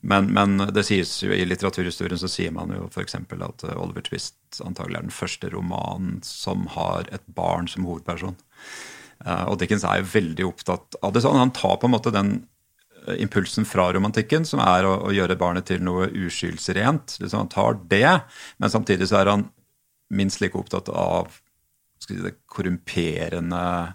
men, 0.00 0.30
men, 0.32 0.56
det 0.72 0.86
sies 0.88 1.12
jo 1.24 1.34
i 1.34 1.44
litteraturhistorien 1.44 2.20
så 2.20 2.30
sier 2.30 2.54
man 2.56 2.72
jo 2.72 2.88
f.eks. 2.88 3.18
at 3.18 3.66
Oliver 3.74 4.06
Twist 4.06 4.62
antagelig 4.64 5.00
er 5.00 5.06
den 5.08 5.14
første 5.14 5.50
romanen 5.52 6.20
som 6.24 6.68
har 6.72 7.10
et 7.12 7.24
barn 7.36 7.68
som 7.68 7.86
hovedperson. 7.88 8.38
Og 9.24 9.56
Dickens 9.58 9.84
er 9.88 10.02
jo 10.02 10.10
veldig 10.12 10.46
opptatt 10.46 10.98
av 11.02 11.14
det 11.14 11.22
sånn. 11.24 11.38
Han 11.40 11.54
tar 11.56 11.78
på 11.80 11.88
en 11.88 11.94
måte 11.94 12.12
den 12.14 12.36
impulsen 13.20 13.66
fra 13.68 13.88
romantikken, 13.92 14.46
som 14.48 14.62
er 14.64 14.86
å, 14.88 14.94
å 15.08 15.12
gjøre 15.14 15.36
barnet 15.40 15.68
til 15.68 15.82
noe 15.84 16.08
uskyldsrent. 16.08 17.18
Liksom 17.20 17.44
han 17.44 17.52
tar 17.52 17.78
det, 17.90 18.08
men 18.62 18.72
samtidig 18.72 19.10
så 19.10 19.20
er 19.20 19.32
han 19.32 19.46
minst 20.10 20.42
like 20.42 20.58
opptatt 20.58 20.88
av 20.88 21.38
si, 22.02 22.18
det 22.20 22.36
korrumperende 22.50 23.94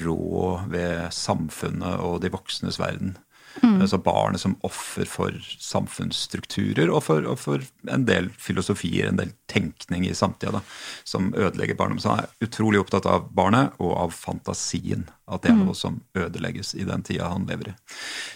rå 0.00 0.60
ved 0.70 1.08
samfunnet 1.14 2.02
og 2.04 2.20
de 2.22 2.32
voksnes 2.32 2.78
verden. 2.80 3.16
Mm. 3.62 3.88
Så 3.88 3.98
barnet 3.98 4.40
som 4.40 4.54
offer 4.62 5.08
for 5.10 5.34
samfunnsstrukturer 5.58 6.90
og 6.92 7.02
for, 7.04 7.26
og 7.26 7.38
for, 7.42 7.64
en 7.90 8.04
del 8.06 8.30
filosofier, 8.38 9.08
en 9.08 9.18
del 9.18 9.32
tenkning 9.50 10.06
i 10.06 10.14
samtida, 10.14 10.62
som 11.04 11.32
ødelegger 11.34 11.78
barnet. 11.78 12.02
Så 12.02 12.12
han 12.12 12.22
er 12.22 12.46
utrolig 12.46 12.80
opptatt 12.80 13.08
av 13.10 13.26
barnet 13.34 13.74
og 13.82 13.96
av 13.98 14.14
fantasien. 14.14 15.08
At 15.26 15.42
det 15.42 15.52
er 15.52 15.58
mm. 15.58 15.64
noe 15.66 15.78
som 15.78 15.98
ødelegges 16.14 16.76
i 16.78 16.86
den 16.86 17.02
tida 17.06 17.32
han 17.32 17.48
lever 17.50 17.72
i. 17.72 17.76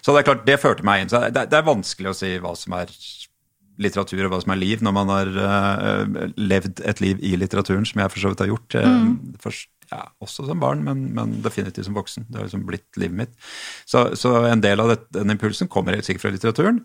Så 0.02 0.12
det 0.12 0.24
er 0.24 0.30
klart, 0.32 0.46
det 0.48 0.60
førte 0.62 0.86
meg 0.86 1.04
inn. 1.04 1.12
Så 1.12 1.22
det, 1.28 1.46
det 1.52 1.60
er 1.60 1.70
vanskelig 1.70 2.10
å 2.10 2.18
si 2.18 2.34
hva 2.42 2.56
som 2.58 2.76
er 2.80 2.90
litteratur 3.80 4.26
og 4.26 4.32
hva 4.34 4.40
som 4.44 4.52
er 4.54 4.60
liv, 4.60 4.82
når 4.84 4.94
man 4.94 5.12
har 5.12 5.30
uh, 5.34 6.26
levd 6.38 6.82
et 6.86 7.00
liv 7.02 7.22
i 7.26 7.34
litteraturen, 7.40 7.86
som 7.88 8.02
jeg 8.02 8.12
for 8.12 8.22
så 8.22 8.32
vidt 8.32 8.44
har 8.44 8.50
gjort. 8.52 8.76
Uh, 8.78 8.90
mm. 9.04 9.14
først, 9.42 9.70
ja, 9.90 10.02
også 10.24 10.46
som 10.48 10.62
barn, 10.62 10.84
men, 10.86 11.06
men, 11.16 11.36
definitivt 11.44 11.88
som 11.88 11.98
voksen. 11.98 12.28
Det 12.28 12.38
har 12.38 12.48
liksom 12.48 12.64
blitt 12.68 13.00
livet 13.00 13.18
mitt. 13.24 13.34
Så, 13.90 14.06
så 14.18 14.36
en 14.48 14.62
del 14.64 14.82
av 14.82 14.92
det, 14.92 15.00
den 15.16 15.34
impulsen 15.34 15.70
kommer 15.70 15.96
helt 15.96 16.06
sikkert 16.06 16.26
fra 16.26 16.34
litteraturen. 16.34 16.82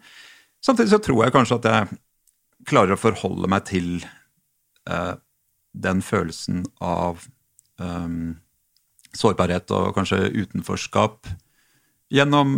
Samtidig 0.65 0.93
så 0.93 1.01
tror 1.03 1.23
jeg 1.23 1.35
kanskje 1.35 1.59
at 1.61 1.69
jeg 1.69 1.99
klarer 2.69 2.97
å 2.97 2.99
forholde 2.99 3.49
meg 3.51 3.67
til 3.69 3.91
uh, 4.89 5.15
den 5.77 6.01
følelsen 6.03 6.65
av 6.83 7.23
um, 7.79 8.39
sårbarhet 9.15 9.71
og 9.75 9.93
kanskje 9.97 10.27
utenforskap 10.35 11.29
gjennom 12.13 12.51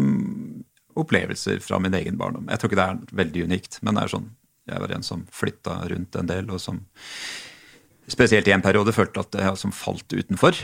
opplevelser 1.01 1.59
fra 1.63 1.79
min 1.81 1.95
egen 1.97 2.19
barndom. 2.19 2.47
Jeg 2.51 2.61
tror 2.61 2.71
ikke 2.71 2.79
det 2.81 2.87
er 2.87 3.17
veldig 3.23 3.47
unikt, 3.49 3.79
men 3.81 3.97
det 3.97 4.05
er 4.05 4.13
sånn 4.15 4.29
jeg 4.69 4.81
var 4.83 4.93
en 4.93 5.03
som 5.05 5.23
flytta 5.33 5.79
rundt 5.89 6.15
en 6.15 6.29
del, 6.29 6.51
og 6.53 6.61
som 6.61 6.81
spesielt 8.11 8.47
i 8.47 8.53
en 8.53 8.63
periode 8.63 8.93
følte 8.95 9.23
at 9.23 9.37
jeg 9.39 9.59
som 9.59 9.73
falt 9.75 10.13
utenfor. 10.13 10.57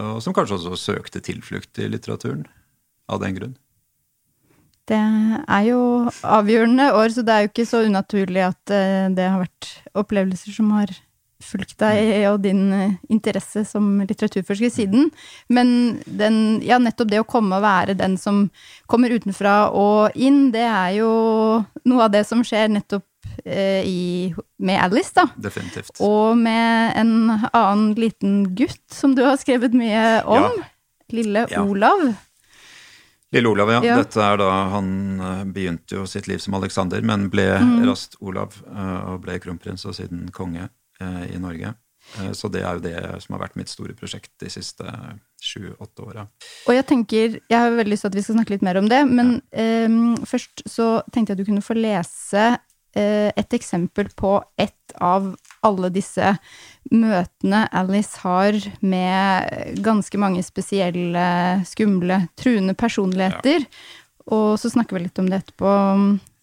Og 0.00 0.22
som 0.24 0.34
kanskje 0.36 0.58
også 0.58 0.78
søkte 0.80 1.22
tilflukt 1.24 1.80
i 1.82 1.90
litteraturen 1.90 2.46
av 3.12 3.20
den 3.22 3.36
grunn. 3.36 3.54
Det 4.88 4.98
er 4.98 5.62
jo 5.68 5.80
avgjørende 6.26 6.88
år, 6.96 7.12
så 7.14 7.22
det 7.22 7.34
er 7.34 7.44
jo 7.44 7.52
ikke 7.52 7.68
så 7.68 7.84
unaturlig 7.86 8.42
at 8.48 8.72
eh, 8.74 9.06
det 9.14 9.28
har 9.30 9.44
vært 9.44 9.68
opplevelser 9.94 10.56
som 10.56 10.72
har 10.74 10.90
fulgt 11.44 11.76
deg 11.82 12.26
og 12.30 12.40
din 12.44 12.64
eh, 12.74 12.96
interesse 13.12 13.64
som 13.68 14.00
litteraturforsker 14.06 14.72
siden. 14.72 15.10
Men 15.52 16.00
den, 16.06 16.60
ja, 16.64 16.78
nettopp 16.82 17.12
det 17.12 17.22
å 17.22 17.28
komme 17.28 17.58
og 17.58 17.64
være 17.66 17.98
den 17.98 18.16
som 18.20 18.46
kommer 18.90 19.12
utenfra 19.12 19.70
og 19.76 20.16
inn, 20.16 20.50
det 20.54 20.64
er 20.66 20.98
jo 21.00 21.12
noe 21.88 22.06
av 22.06 22.12
det 22.14 22.24
som 22.28 22.44
skjer 22.46 22.72
nettopp 22.72 23.06
eh, 23.44 23.84
i, 23.86 24.02
med 24.62 24.82
Alice, 24.82 25.14
da. 25.16 25.28
Definitivt. 25.36 25.96
Og 26.04 26.36
med 26.38 26.98
en 26.98 27.14
annen 27.52 27.92
liten 27.98 28.42
gutt 28.56 28.84
som 28.92 29.16
du 29.18 29.24
har 29.26 29.38
skrevet 29.40 29.74
mye 29.76 30.22
om. 30.24 30.50
Ja. 30.60 30.68
Lille 31.12 31.46
ja. 31.50 31.64
Olav. 31.68 32.06
Lille 33.32 33.48
Olav, 33.48 33.68
ja. 33.72 33.80
ja. 33.84 33.96
Dette 34.00 34.20
er 34.20 34.38
da, 34.40 34.50
Han 34.72 34.92
eh, 35.20 35.42
begynte 35.52 35.98
jo 36.00 36.06
sitt 36.08 36.28
liv 36.28 36.40
som 36.40 36.56
Alexander, 36.56 37.02
men 37.04 37.30
ble 37.32 37.48
mm. 37.60 37.74
raskt 37.88 38.20
Olav 38.20 38.60
og 38.68 39.22
ble 39.24 39.38
kronprins 39.42 39.84
og 39.88 39.96
siden 39.96 40.28
konge. 40.32 40.68
Eh, 41.02 41.34
i 41.34 41.38
Norge. 41.38 41.74
Eh, 42.18 42.32
så 42.32 42.48
det 42.52 42.62
er 42.62 42.78
jo 42.78 42.84
det 42.84 42.96
som 43.24 43.36
har 43.36 43.44
vært 43.44 43.58
mitt 43.58 43.70
store 43.70 43.94
prosjekt 43.98 44.32
de 44.42 44.50
siste 44.52 44.88
sju-åtte 45.42 46.04
åra. 46.04 46.26
Og 46.66 46.76
jeg 46.76 46.88
tenker, 46.88 47.38
jeg 47.40 47.58
har 47.58 47.72
veldig 47.74 47.94
lyst 47.94 48.06
til 48.06 48.12
at 48.12 48.18
vi 48.18 48.26
skal 48.26 48.38
snakke 48.38 48.56
litt 48.56 48.66
mer 48.66 48.80
om 48.80 48.90
det, 48.90 49.00
men 49.10 49.38
ja. 49.50 49.88
um, 49.88 50.12
først 50.28 50.66
så 50.70 50.92
tenkte 51.10 51.32
jeg 51.32 51.38
at 51.38 51.42
du 51.42 51.48
kunne 51.48 51.64
få 51.64 51.78
lese 51.78 52.44
uh, 52.52 53.30
et 53.30 53.56
eksempel 53.58 54.12
på 54.18 54.36
ett 54.60 54.94
av 55.02 55.32
alle 55.64 55.88
disse 55.94 56.34
møtene 56.92 57.64
Alice 57.72 58.20
har 58.20 58.58
med 58.84 59.80
ganske 59.82 60.20
mange 60.20 60.42
spesielle, 60.44 61.26
skumle, 61.66 62.26
truende 62.38 62.76
personligheter. 62.78 63.64
Ja. 63.64 63.98
Og 64.32 64.58
så 64.60 64.70
snakker 64.70 64.98
vi 64.98 65.06
litt 65.06 65.18
om 65.18 65.30
det 65.30 65.40
etterpå, 65.40 65.70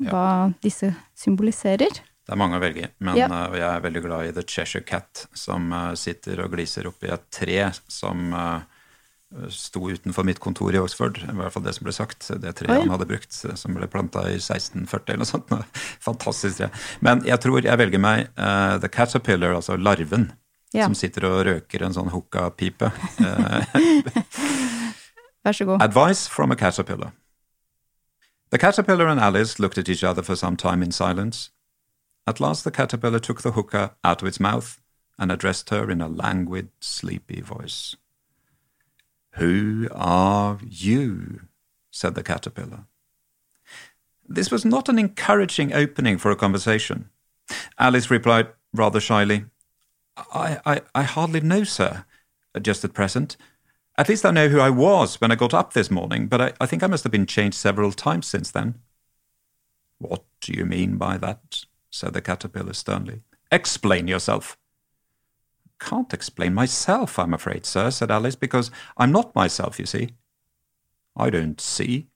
hva 0.09 0.23
ja. 0.25 0.47
disse 0.63 0.91
symboliserer. 1.19 2.01
Det 2.29 2.35
er 2.35 2.37
mange 2.37 2.59
å 2.59 2.61
velge 2.61 2.91
men 3.01 3.17
ja. 3.17 3.25
uh, 3.25 3.55
jeg 3.57 3.65
er 3.65 3.79
veldig 3.81 4.01
glad 4.05 4.27
i 4.27 4.33
The 4.35 4.43
Cheshire 4.45 4.85
Cat, 4.85 5.23
som 5.33 5.71
uh, 5.73 5.95
sitter 5.97 6.43
og 6.43 6.51
gliser 6.53 6.85
oppi 6.85 7.09
et 7.09 7.23
tre 7.33 7.71
som 7.89 8.35
uh, 8.37 8.59
sto 9.49 9.87
utenfor 9.89 10.27
mitt 10.29 10.37
kontor 10.41 10.77
i 10.77 10.81
Oxford. 10.81 11.17
I 11.25 11.33
hvert 11.39 11.55
fall 11.55 11.65
det 11.65 11.73
som 11.73 11.87
ble 11.87 11.93
sagt. 11.93 12.27
Det 12.43 12.53
treet 12.59 12.83
han 12.83 12.93
hadde 12.93 13.07
brukt, 13.09 13.33
som 13.33 13.73
ble 13.73 13.89
planta 13.89 14.27
i 14.29 14.37
1640 14.37 15.09
eller 15.09 15.23
noe 15.23 15.31
sånt. 15.31 15.53
Fantastisk 16.07 16.61
tre. 16.61 16.69
Men 17.05 17.25
jeg 17.25 17.41
tror 17.41 17.65
jeg 17.65 17.81
velger 17.81 18.01
meg 18.01 18.29
The 18.37 18.89
Caterpillar, 18.93 19.55
altså 19.57 19.77
larven, 19.77 20.31
ja. 20.73 20.85
som 20.85 20.97
sitter 20.97 21.25
og 21.29 21.43
røker 21.49 21.85
en 21.85 21.97
sånn 21.97 22.09
hookah-pipe. 22.13 22.89
Vær 25.45 25.57
så 25.57 25.69
god. 25.69 25.85
Advice 25.85 26.29
from 26.29 26.53
a 26.53 26.57
caterpillar. 26.57 27.13
The 28.49 28.57
caterpillar 28.57 29.07
and 29.07 29.21
Alice 29.21 29.61
looked 29.61 29.77
at 29.77 29.89
each 29.89 30.03
other 30.03 30.21
for 30.21 30.35
some 30.35 30.57
time 30.57 30.81
in 30.81 30.91
silence. 30.91 31.49
At 32.29 32.39
last 32.39 32.63
the 32.63 32.69
caterpillar 32.69 33.17
took 33.17 33.41
the 33.41 33.53
hookah 33.53 33.95
out 34.03 34.21
of 34.21 34.27
its 34.27 34.39
mouth 34.39 34.79
and 35.17 35.31
addressed 35.31 35.71
her 35.71 35.89
in 35.89 35.99
a 35.99 36.07
languid, 36.07 36.69
sleepy 36.79 37.41
voice. 37.41 37.95
Who 39.31 39.87
are 39.91 40.59
you? 40.63 41.47
said 41.89 42.13
the 42.13 42.21
caterpillar. 42.21 42.85
This 44.27 44.51
was 44.51 44.63
not 44.63 44.89
an 44.89 44.99
encouraging 44.99 45.73
opening 45.73 46.19
for 46.19 46.29
a 46.29 46.35
conversation. 46.35 47.09
Alice 47.79 48.11
replied 48.11 48.49
rather 48.75 48.99
shyly, 48.99 49.45
I, 50.15 50.59
I, 50.67 50.81
I 50.93 51.01
hardly 51.01 51.41
know, 51.41 51.63
sir, 51.63 52.05
just 52.61 52.85
at 52.85 52.93
present. 52.93 53.37
At 53.97 54.07
least 54.07 54.23
I 54.23 54.29
know 54.29 54.49
who 54.49 54.59
I 54.59 54.69
was 54.69 55.19
when 55.19 55.31
I 55.31 55.35
got 55.35 55.55
up 55.55 55.73
this 55.73 55.89
morning, 55.89 56.27
but 56.27 56.39
I, 56.39 56.53
I 56.61 56.67
think 56.67 56.83
I 56.83 56.87
must 56.87 57.03
have 57.05 57.11
been 57.11 57.25
changed 57.25 57.57
several 57.57 57.91
times 57.91 58.27
since 58.27 58.51
then. 58.51 58.75
What 59.97 60.25
do 60.41 60.53
you 60.53 60.63
mean 60.63 60.97
by 60.97 61.17
that? 61.17 61.65
Said 61.89 62.13
the 62.13 62.21
caterpillar 62.21 62.73
sternly. 62.73 63.21
Explain 63.51 64.07
yourself. 64.07 64.57
Can't 65.79 66.13
explain 66.13 66.53
myself, 66.53 67.17
I'm 67.17 67.33
afraid, 67.33 67.65
sir, 67.65 67.89
said 67.89 68.11
Alice, 68.11 68.35
because 68.35 68.69
I'm 68.97 69.11
not 69.11 69.35
myself, 69.35 69.79
you 69.79 69.85
see. 69.85 70.09
I 71.15 71.29
don't 71.29 71.59
see, 71.59 72.07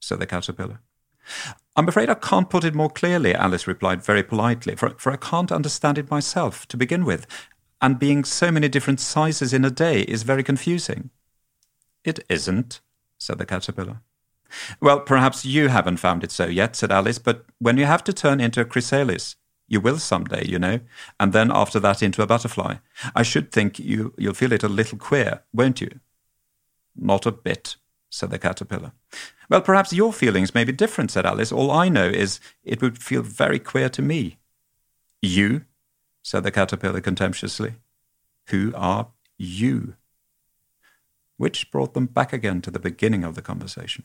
said 0.00 0.18
the 0.18 0.26
caterpillar. 0.26 0.80
I'm 1.76 1.88
afraid 1.88 2.10
I 2.10 2.14
can't 2.14 2.50
put 2.50 2.64
it 2.64 2.74
more 2.74 2.90
clearly, 2.90 3.34
Alice 3.34 3.66
replied 3.66 4.04
very 4.04 4.22
politely, 4.22 4.74
for, 4.74 4.90
for 4.98 5.12
I 5.12 5.16
can't 5.16 5.52
understand 5.52 5.98
it 5.98 6.10
myself 6.10 6.66
to 6.68 6.76
begin 6.76 7.04
with, 7.04 7.26
and 7.80 7.98
being 7.98 8.24
so 8.24 8.50
many 8.50 8.68
different 8.68 9.00
sizes 9.00 9.52
in 9.52 9.64
a 9.64 9.70
day 9.70 10.02
is 10.02 10.24
very 10.24 10.42
confusing. 10.42 11.10
It 12.04 12.20
isn't, 12.28 12.80
said 13.18 13.38
the 13.38 13.46
caterpillar. 13.46 14.02
Well, 14.80 15.00
perhaps 15.00 15.44
you 15.44 15.68
haven't 15.68 15.98
found 15.98 16.24
it 16.24 16.30
so 16.30 16.46
yet, 16.46 16.76
said 16.76 16.92
Alice, 16.92 17.18
but 17.18 17.46
when 17.58 17.76
you 17.76 17.86
have 17.86 18.04
to 18.04 18.12
turn 18.12 18.40
into 18.40 18.60
a 18.60 18.64
chrysalis, 18.64 19.36
you 19.68 19.80
will 19.80 19.98
some 19.98 20.24
day, 20.24 20.44
you 20.46 20.58
know, 20.58 20.80
and 21.18 21.32
then 21.32 21.50
after 21.50 21.80
that 21.80 22.02
into 22.02 22.22
a 22.22 22.26
butterfly. 22.26 22.76
I 23.14 23.22
should 23.22 23.50
think 23.50 23.78
you, 23.78 24.12
you'll 24.18 24.34
feel 24.34 24.52
it 24.52 24.62
a 24.62 24.68
little 24.68 24.98
queer, 24.98 25.42
won't 25.52 25.80
you? 25.80 26.00
Not 26.94 27.24
a 27.24 27.32
bit, 27.32 27.76
said 28.10 28.30
the 28.30 28.38
caterpillar. 28.38 28.92
Well, 29.48 29.62
perhaps 29.62 29.92
your 29.92 30.12
feelings 30.12 30.54
may 30.54 30.64
be 30.64 30.72
different, 30.72 31.10
said 31.10 31.26
Alice. 31.26 31.52
All 31.52 31.70
I 31.70 31.88
know 31.88 32.06
is 32.06 32.40
it 32.64 32.82
would 32.82 33.02
feel 33.02 33.22
very 33.22 33.58
queer 33.58 33.88
to 33.90 34.02
me. 34.02 34.38
You? 35.22 35.64
said 36.22 36.44
the 36.44 36.50
caterpillar 36.50 37.00
contemptuously. 37.00 37.74
Who 38.48 38.72
are 38.76 39.08
you? 39.38 39.94
Which 41.36 41.70
brought 41.70 41.94
them 41.94 42.06
back 42.06 42.32
again 42.32 42.60
to 42.62 42.70
the 42.70 42.78
beginning 42.78 43.24
of 43.24 43.34
the 43.34 43.42
conversation. 43.42 44.04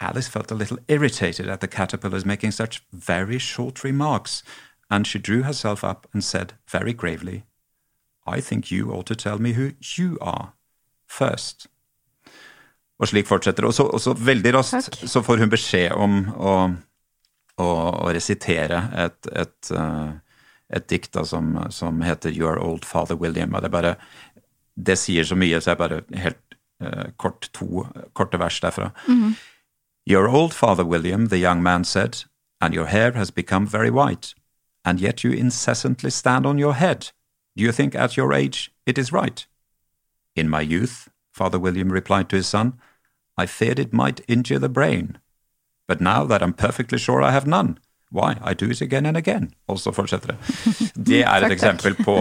Alice 0.00 0.28
felt 0.28 0.50
a 0.50 0.54
little 0.54 0.78
irritated 0.88 1.48
at 1.48 1.60
the 1.60 1.68
caterpillars 1.68 2.24
making 2.24 2.52
such 2.52 2.82
very 2.92 3.38
short 3.38 3.84
remarks, 3.84 4.42
and 4.90 5.06
she 5.06 5.18
drew 5.18 5.42
herself 5.42 5.84
up 5.84 6.06
and 6.12 6.24
said 6.24 6.54
very 6.68 6.92
gravely, 6.92 7.44
I 8.26 8.40
think 8.40 8.70
you 8.70 8.92
ought 8.92 9.06
to 9.06 9.14
tell 9.14 9.38
me 9.38 9.52
who 9.52 9.72
you 9.96 10.18
are, 10.20 10.52
first. 11.06 11.66
Og 13.00 13.08
slik 13.08 13.26
fortsetter 13.26 13.64
det. 13.64 13.68
Og 13.68 14.00
så, 14.00 14.12
veldig 14.12 14.54
raskt 14.54 14.90
Takk. 14.90 15.08
så 15.08 15.22
får 15.24 15.40
hun 15.40 15.52
beskjed 15.52 15.92
om 15.96 16.18
å, 16.36 16.56
å, 17.56 17.68
å 18.04 18.10
resitere 18.12 18.82
et, 19.06 19.30
et, 19.32 19.70
eh, 19.72 20.10
et 20.76 20.88
dikt 20.92 21.14
da, 21.16 21.24
som, 21.24 21.54
som 21.72 22.02
heter 22.04 22.34
Your 22.36 22.60
Old 22.60 22.84
Father 22.84 23.16
William. 23.16 23.54
Og 23.56 23.64
det, 23.64 23.72
bare, 23.72 23.94
det 24.76 24.98
sier 25.00 25.24
så 25.24 25.38
mye, 25.38 25.62
så 25.64 25.72
jeg 25.72 25.80
bare 25.80 26.02
helt 26.26 26.58
uh, 26.84 27.08
kort 27.16 27.48
to 27.56 27.86
korte 28.12 28.40
vers 28.40 28.60
derfra. 28.60 28.92
Your 30.06 30.28
old 30.28 30.54
father, 30.54 30.84
William, 30.84 31.26
the 31.26 31.38
young 31.38 31.62
man 31.62 31.84
said, 31.84 32.24
and 32.60 32.74
your 32.74 32.86
hair 32.86 33.12
has 33.12 33.30
become 33.30 33.66
very 33.66 33.90
white, 33.90 34.34
and 34.84 35.00
yet 35.00 35.24
you 35.24 35.30
incessantly 35.32 36.10
stand 36.10 36.46
on 36.46 36.58
your 36.58 36.74
head. 36.74 37.10
Do 37.56 37.62
you 37.62 37.72
think 37.72 37.94
at 37.94 38.16
your 38.16 38.32
age 38.32 38.72
it 38.86 38.98
is 38.98 39.12
right? 39.12 39.46
In 40.34 40.48
my 40.48 40.60
youth, 40.60 41.08
Father 41.32 41.58
William 41.58 41.92
replied 41.92 42.28
to 42.30 42.36
his 42.36 42.48
son, 42.48 42.78
I 43.36 43.46
feared 43.46 43.78
it 43.78 43.92
might 43.92 44.24
injure 44.28 44.58
the 44.58 44.68
brain. 44.68 45.18
But 45.86 46.00
now 46.00 46.24
that 46.24 46.42
I'm 46.42 46.52
perfectly 46.52 46.98
sure 46.98 47.22
I 47.22 47.30
have 47.32 47.46
none, 47.46 47.78
why, 48.10 48.34
I 48.44 48.54
do 48.54 48.70
it 48.70 48.82
again 48.82 49.06
and 49.06 49.16
again. 49.16 49.50
Og 49.68 49.80
så 49.80 49.92
fortsetter 49.94 50.34
det. 50.34 50.38
Det 51.10 51.22
er 51.22 51.46
et 51.46 51.54
eksempel 51.54 51.96
på 51.98 52.16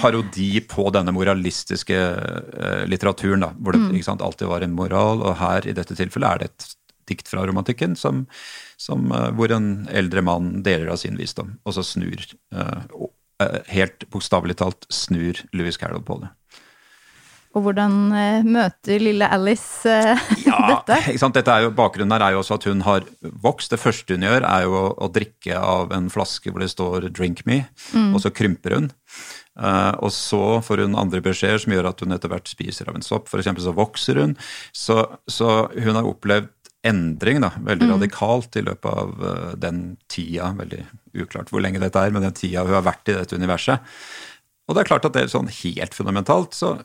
parodi 0.00 0.60
på 0.68 0.88
denne 0.94 1.14
moralistiske 1.14 1.98
eh, 1.98 2.82
litteraturen, 2.90 3.46
da, 3.46 3.52
hvor 3.56 3.74
det 3.74 3.86
ikke 3.88 4.10
sant, 4.10 4.24
alltid 4.24 4.50
var 4.50 4.64
en 4.64 4.76
moral, 4.76 5.22
og 5.22 5.38
her 5.40 5.68
i 5.68 5.74
dette 5.76 5.96
tilfellet 5.98 6.28
er 6.28 6.42
det 6.42 6.50
et 6.50 6.68
dikt 7.08 7.30
fra 7.30 7.46
romantikken 7.48 7.96
som, 7.96 8.26
som, 8.80 9.08
eh, 9.14 9.30
hvor 9.38 9.54
en 9.54 9.88
eldre 9.88 10.24
mann 10.24 10.58
deler 10.66 10.92
av 10.92 11.00
sin 11.00 11.18
visdom, 11.18 11.56
og 11.64 11.78
så 11.78 11.86
snur, 11.86 12.26
eh, 12.52 13.60
helt 13.72 14.08
bokstavelig 14.12 14.58
talt, 14.60 14.88
snur 14.92 15.40
Louis 15.56 15.78
Carroll 15.80 16.04
på 16.04 16.20
det. 16.24 16.34
Og 17.56 17.64
hvordan 17.64 17.96
eh, 18.12 18.46
møter 18.46 19.00
lille 19.02 19.28
Alice 19.32 19.88
eh, 19.88 20.28
Ja, 20.48 20.58
dette? 20.84 21.16
Dette 21.38 21.54
er 21.54 21.66
jo, 21.66 21.72
bakgrunnen 21.76 22.12
her 22.16 22.26
er 22.26 22.36
jo 22.36 22.42
også 22.42 22.58
at 22.58 22.68
hun 22.68 22.84
har 22.86 23.06
vokst. 23.44 23.72
Det 23.72 23.80
første 23.80 24.16
hun 24.16 24.26
gjør, 24.26 24.44
er 24.44 24.66
jo 24.66 24.84
å, 24.92 25.10
drikke 25.12 25.56
av 25.58 25.94
en 25.96 26.10
flaske 26.12 26.52
hvor 26.52 26.62
det 26.62 26.70
står 26.74 27.08
'drink 27.08 27.44
me', 27.48 27.64
og 28.12 28.20
så 28.22 28.32
krymper 28.34 28.76
hun. 28.76 28.90
Uh, 29.58 29.90
og 30.06 30.12
så 30.14 30.60
får 30.62 30.84
hun 30.84 30.94
andre 30.98 31.18
beskjeder 31.24 31.58
som 31.58 31.72
gjør 31.74 31.88
at 31.90 32.04
hun 32.04 32.14
etter 32.14 32.30
hvert 32.30 32.46
spiser 32.46 32.90
av 32.90 32.98
en 32.98 33.02
sopp. 33.02 33.26
For 33.30 33.42
eksempel 33.42 33.64
så 33.64 33.74
vokser 33.74 34.20
hun. 34.22 34.36
Så, 34.70 35.00
så 35.26 35.66
hun 35.74 35.98
har 35.98 36.06
opplevd 36.06 36.52
endring 36.86 37.40
da, 37.42 37.50
veldig 37.66 37.88
radikalt 37.90 38.54
i 38.60 38.62
løpet 38.62 39.00
av 39.02 39.16
uh, 39.18 39.54
den 39.58 39.96
tida, 40.10 40.52
veldig 40.60 40.84
uklart 41.24 41.50
hvor 41.50 41.64
lenge 41.64 41.82
dette 41.82 41.98
er, 41.98 42.14
men 42.14 42.22
den 42.22 42.36
tida 42.36 42.62
hun 42.68 42.76
har 42.76 42.86
vært 42.86 43.10
i 43.10 43.16
dette 43.16 43.34
universet. 43.34 43.82
Og 44.68 44.76
det 44.76 44.84
er 44.84 44.90
klart 44.92 45.08
at 45.08 45.16
det 45.16 45.24
er 45.24 45.32
sånn 45.32 45.50
helt 45.50 45.96
fundamentalt 45.96 46.54
så 46.54 46.76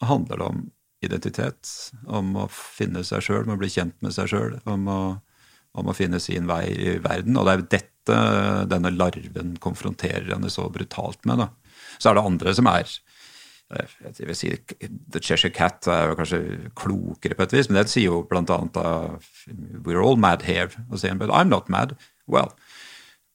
handler 0.00 0.40
det 0.40 0.46
om 0.46 0.62
identitet, 1.04 1.70
om 2.06 2.34
å 2.36 2.46
finne 2.52 3.02
seg 3.06 3.24
sjøl, 3.24 3.46
om 3.46 3.54
å 3.56 3.60
bli 3.60 3.70
kjent 3.72 3.96
med 4.04 4.14
seg 4.16 4.28
sjøl, 4.32 4.58
om, 4.68 4.88
om 4.90 5.90
å 5.90 5.96
finne 5.96 6.20
sin 6.20 6.48
vei 6.50 6.64
i 6.72 6.96
verden. 7.02 7.38
Og 7.40 7.46
det 7.46 7.52
er 7.52 7.62
jo 7.62 7.70
dette 7.76 8.18
denne 8.70 8.92
larven 8.94 9.54
konfronterer 9.62 10.32
henne 10.32 10.50
så 10.52 10.66
brutalt 10.72 11.24
med. 11.28 11.44
da. 11.44 11.48
Så 11.98 12.10
er 12.10 12.18
det 12.18 12.26
andre 12.26 12.54
som 12.56 12.68
er 12.70 12.88
eh, 13.76 13.96
jeg 14.18 14.28
vil 14.28 14.38
si 14.38 14.52
The 15.12 15.22
Cheshire 15.22 15.54
Cat 15.54 15.88
er 15.88 16.10
jo 16.10 16.18
kanskje 16.18 16.40
klokere 16.78 17.36
på 17.38 17.46
et 17.46 17.56
vis, 17.56 17.70
men 17.70 17.80
det 17.80 17.92
sier 17.92 18.10
jo 18.10 18.22
blant 18.28 18.50
annet 18.52 18.76
da, 18.76 19.20
We're 19.84 20.02
all 20.02 20.20
mad 20.20 20.44
here. 20.48 20.70
Og 20.90 21.00
sier 21.00 21.16
but 21.20 21.32
I'm 21.32 21.52
not 21.52 21.68
mad. 21.68 21.96
Well, 22.26 22.52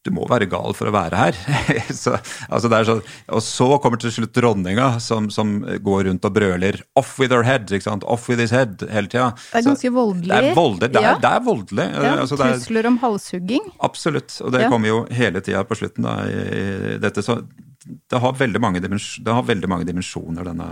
du 0.06 0.12
må 0.14 0.28
være 0.30 0.48
gal 0.50 0.76
for 0.78 0.90
å 0.90 0.94
være 0.94 1.18
her. 1.18 1.38
så, 2.04 2.16
altså 2.50 2.70
er 2.70 2.88
sånn, 2.88 3.02
og 3.34 3.44
så 3.44 3.68
kommer 3.84 4.02
til 4.02 4.14
slutt 4.14 4.36
dronninga, 4.38 4.92
som, 5.04 5.32
som 5.34 5.58
går 5.86 6.06
rundt 6.10 6.28
og 6.30 6.36
brøler 6.36 6.80
'off 6.96 7.16
with 7.20 7.34
her 7.34 7.44
head'? 7.48 7.72
'off 8.06 8.30
with 8.30 8.40
his 8.42 8.54
head' 8.54 8.86
hele 8.92 9.10
tida. 9.12 9.32
Det 9.52 9.62
er 9.62 9.68
ganske 9.70 9.94
voldelig. 9.96 10.30
Det 10.30 10.52
er 10.52 10.58
voldelig. 10.58 10.92
Det 10.94 11.02
er, 11.02 11.10
Ja. 11.10 11.16
det 11.22 11.32
er 11.32 11.46
voldelig. 11.46 11.88
Ja, 11.92 12.16
altså, 12.22 12.38
det 12.38 12.46
er, 12.46 12.58
Trusler 12.60 12.88
om 12.92 12.98
halshugging. 13.02 13.70
Absolutt, 13.82 14.42
og 14.42 14.52
det 14.54 14.62
Ja. 14.66 14.70
kommer 14.70 14.88
jo 14.88 15.06
hele 15.10 15.42
tida 15.42 15.64
på 15.64 15.76
slutten. 15.78 16.04
Da, 16.06 16.18
i 16.30 16.98
dette, 17.02 17.24
så 17.26 17.42
det 17.86 18.20
har 18.22 18.34
veldig 18.34 18.62
mange, 18.62 18.82
dimens, 18.82 19.16
det 19.24 19.34
har 19.34 19.44
veldig 19.46 19.70
mange 19.70 19.86
dimensjoner, 19.86 20.44
denne, 20.46 20.70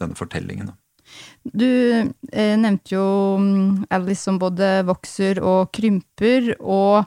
denne 0.00 0.16
fortellingen. 0.18 0.66
Da. 0.66 0.76
Du 1.54 1.66
eh, 2.32 2.56
nevnte 2.58 2.96
jo 2.96 3.06
mm, 3.38 3.86
Alice 3.94 4.24
som 4.26 4.38
både 4.42 4.82
vokser 4.88 5.38
og 5.44 5.70
krymper, 5.76 6.56
og 6.60 7.06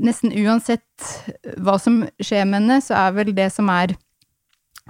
nesten 0.00 0.32
uansett 0.32 1.06
hva 1.60 1.76
som 1.80 2.02
skjer 2.22 2.44
med 2.48 2.62
henne, 2.62 2.80
så 2.84 2.96
er 2.96 3.12
vel 3.16 3.34
det 3.36 3.50
som 3.54 3.68
er 3.72 3.94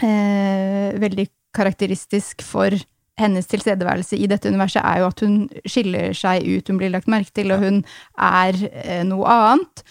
eh, 0.02 0.94
veldig 1.00 1.26
karakteristisk 1.56 2.42
for 2.46 2.74
hennes 3.20 3.48
tilstedeværelse 3.50 4.16
i 4.16 4.28
dette 4.30 4.48
universet, 4.48 4.80
er 4.86 5.02
jo 5.02 5.08
at 5.10 5.20
hun 5.26 5.34
skiller 5.68 6.14
seg 6.16 6.46
ut, 6.46 6.70
hun 6.70 6.78
blir 6.80 6.92
lagt 6.94 7.10
merke 7.10 7.34
til, 7.36 7.50
og 7.52 7.60
hun 7.66 7.82
er 8.16 8.56
eh, 8.70 9.02
noe 9.04 9.26
annet. 9.28 9.82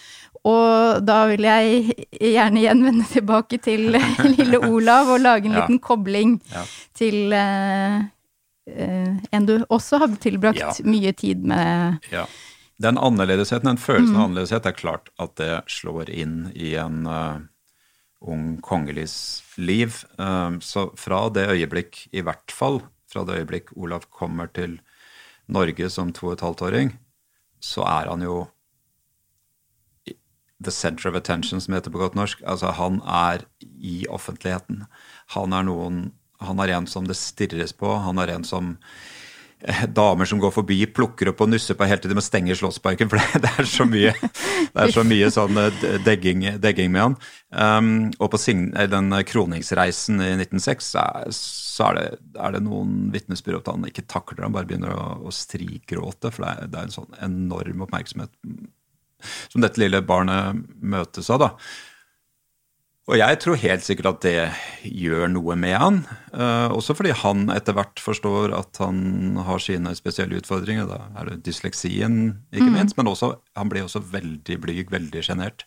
Og 0.48 1.02
da 1.04 1.18
vil 1.28 1.44
jeg 1.44 1.92
gjerne 2.16 2.62
igjen 2.62 2.80
vende 2.86 3.04
tilbake 3.12 3.58
til 3.62 3.90
lille 4.38 4.58
Olav 4.66 5.12
og 5.14 5.20
lage 5.22 5.46
en 5.50 5.52
Ja. 5.54 5.60
liten 5.66 5.78
kobling 5.84 6.38
Ja. 6.50 6.64
til 6.96 7.32
eh, 7.36 7.98
eh, 8.72 9.12
en 9.36 9.46
du 9.46 9.58
også 9.68 10.00
har 10.00 10.16
tilbrakt 10.16 10.58
Ja. 10.58 10.72
mye 10.88 11.12
tid 11.12 11.44
med. 11.44 12.00
Ja. 12.10 12.24
Den 12.80 12.98
annerledesheten, 12.98 13.68
den 13.68 13.80
følelsen 13.80 14.16
av 14.16 14.28
annerledeshet, 14.28 14.66
er 14.66 14.76
klart 14.76 15.10
at 15.20 15.34
det 15.40 15.52
slår 15.68 16.08
inn 16.12 16.46
i 16.56 16.72
en 16.80 17.04
uh, 17.04 17.42
ung 18.24 18.54
kongelis 18.64 19.42
liv. 19.60 20.00
Uh, 20.16 20.56
så 20.64 20.88
fra 20.96 21.26
det 21.34 21.50
øyeblikk, 21.52 22.06
i 22.16 22.24
hvert 22.24 22.54
fall 22.54 22.80
fra 23.10 23.26
det 23.28 23.42
øyeblikk 23.42 23.74
Olav 23.76 24.06
kommer 24.08 24.48
til 24.56 24.78
Norge 25.50 25.90
som 25.92 26.14
to 26.14 26.30
og 26.30 26.38
et 26.38 26.46
halvt 26.46 26.64
åring, 26.70 26.94
så 27.60 27.84
er 27.84 28.08
han 28.08 28.24
jo 28.24 28.46
the 30.60 30.70
center 30.70 31.08
of 31.08 31.14
attention, 31.14 31.60
som 31.60 31.72
det 31.72 31.80
heter 31.80 31.94
på 31.94 32.02
godt 32.02 32.16
norsk. 32.16 32.42
Altså, 32.46 32.72
han 32.76 33.00
er 33.04 33.44
i 33.60 34.04
offentligheten. 34.08 34.84
Han 35.36 35.52
er 35.52 35.68
noen 35.68 36.00
Han 36.40 36.56
er 36.56 36.70
en 36.72 36.86
som 36.88 37.04
det 37.04 37.18
stirres 37.20 37.74
på. 37.76 37.98
Han 38.00 38.16
er 38.16 38.30
en 38.32 38.44
som 38.48 38.78
damer 40.00 40.28
som 40.28 40.40
går 40.40 40.52
forbi, 40.54 40.78
plukker 40.94 41.30
opp 41.32 41.42
og 41.44 41.50
nusser 41.52 41.76
på 41.78 41.88
helt 41.88 42.02
til 42.04 42.12
de 42.12 42.18
må 42.18 42.24
stenge 42.24 42.56
Slottsparken, 42.56 43.10
for 43.10 43.20
det, 43.20 43.50
er 43.60 43.68
så 43.68 43.86
mye 43.88 44.14
det 44.14 44.86
er 44.86 44.94
så 44.94 45.04
mye 45.06 45.30
sånn 45.34 45.60
eh, 45.60 45.84
degging, 46.06 46.46
degging 46.62 46.92
med 46.94 47.04
han. 47.04 47.18
Um, 47.50 47.92
og 48.22 48.30
på 48.32 48.40
den 48.46 49.14
kroningsreisen 49.26 50.22
i 50.22 50.32
1906 50.38 50.90
så 51.34 51.88
er, 51.90 51.98
det, 51.98 52.08
er 52.38 52.54
det 52.54 52.64
noen 52.64 53.08
vitnesbyrd 53.14 53.62
at 53.62 53.72
han 53.72 53.88
ikke 53.88 54.06
takler 54.10 54.46
han 54.46 54.54
bare 54.54 54.68
begynner 54.68 54.94
å, 54.94 55.06
å 55.26 55.34
strigråte, 55.34 56.32
for 56.32 56.46
det 56.46 56.52
er, 56.52 56.70
det 56.70 56.80
er 56.80 56.88
en 56.88 56.98
sånn 57.00 57.22
enorm 57.24 57.86
oppmerksomhet 57.86 58.34
som 59.52 59.60
dette 59.60 59.80
lille 59.82 60.00
barnet 60.06 60.60
møtes 60.80 61.28
av. 61.32 61.42
da. 61.42 61.50
Og 63.08 63.16
jeg 63.18 63.38
tror 63.42 63.58
helt 63.58 63.82
sikkert 63.82 64.08
at 64.10 64.24
det 64.26 64.34
gjør 64.84 65.30
noe 65.32 65.56
med 65.58 65.76
han. 65.80 66.02
Uh, 66.34 66.68
også 66.76 66.94
fordi 66.94 67.14
han 67.16 67.48
etter 67.54 67.74
hvert 67.74 68.02
forstår 68.02 68.52
at 68.54 68.78
han 68.82 69.40
har 69.46 69.62
sine 69.62 69.94
spesielle 69.98 70.38
utfordringer. 70.38 70.86
Da 70.86 71.08
er 71.18 71.32
det 71.32 71.40
dysleksien, 71.48 72.20
ikke 72.52 72.68
mm. 72.68 72.76
minst. 72.76 72.98
Men 73.00 73.10
også, 73.10 73.32
han 73.58 73.72
blir 73.72 73.88
også 73.88 74.04
veldig 74.12 74.60
blyg, 74.62 74.92
veldig 74.92 75.24
sjenert. 75.26 75.66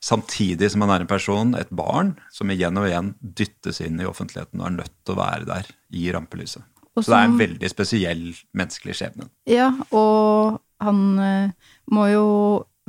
Samtidig 0.00 0.70
som 0.72 0.84
han 0.84 0.94
er 0.94 1.04
en 1.04 1.10
person, 1.10 1.56
et 1.58 1.72
barn, 1.76 2.14
som 2.32 2.52
igjen 2.52 2.78
og 2.80 2.86
igjen 2.88 3.12
dyttes 3.20 3.82
inn 3.84 4.00
i 4.00 4.08
offentligheten 4.08 4.62
og 4.62 4.70
er 4.70 4.76
nødt 4.78 4.94
til 5.04 5.16
å 5.16 5.20
være 5.20 5.48
der 5.48 5.68
i 5.92 6.06
rampelyset. 6.14 6.64
Også, 6.94 7.06
Så 7.06 7.12
det 7.12 7.18
er 7.18 7.28
en 7.28 7.40
veldig 7.40 7.70
spesiell 7.70 8.24
menneskelig 8.56 8.96
skjebne. 8.98 9.28
Ja, 9.48 9.68
og 9.94 10.60
han 10.80 11.02
uh, 11.20 11.74
må 11.92 12.08
jo 12.14 12.26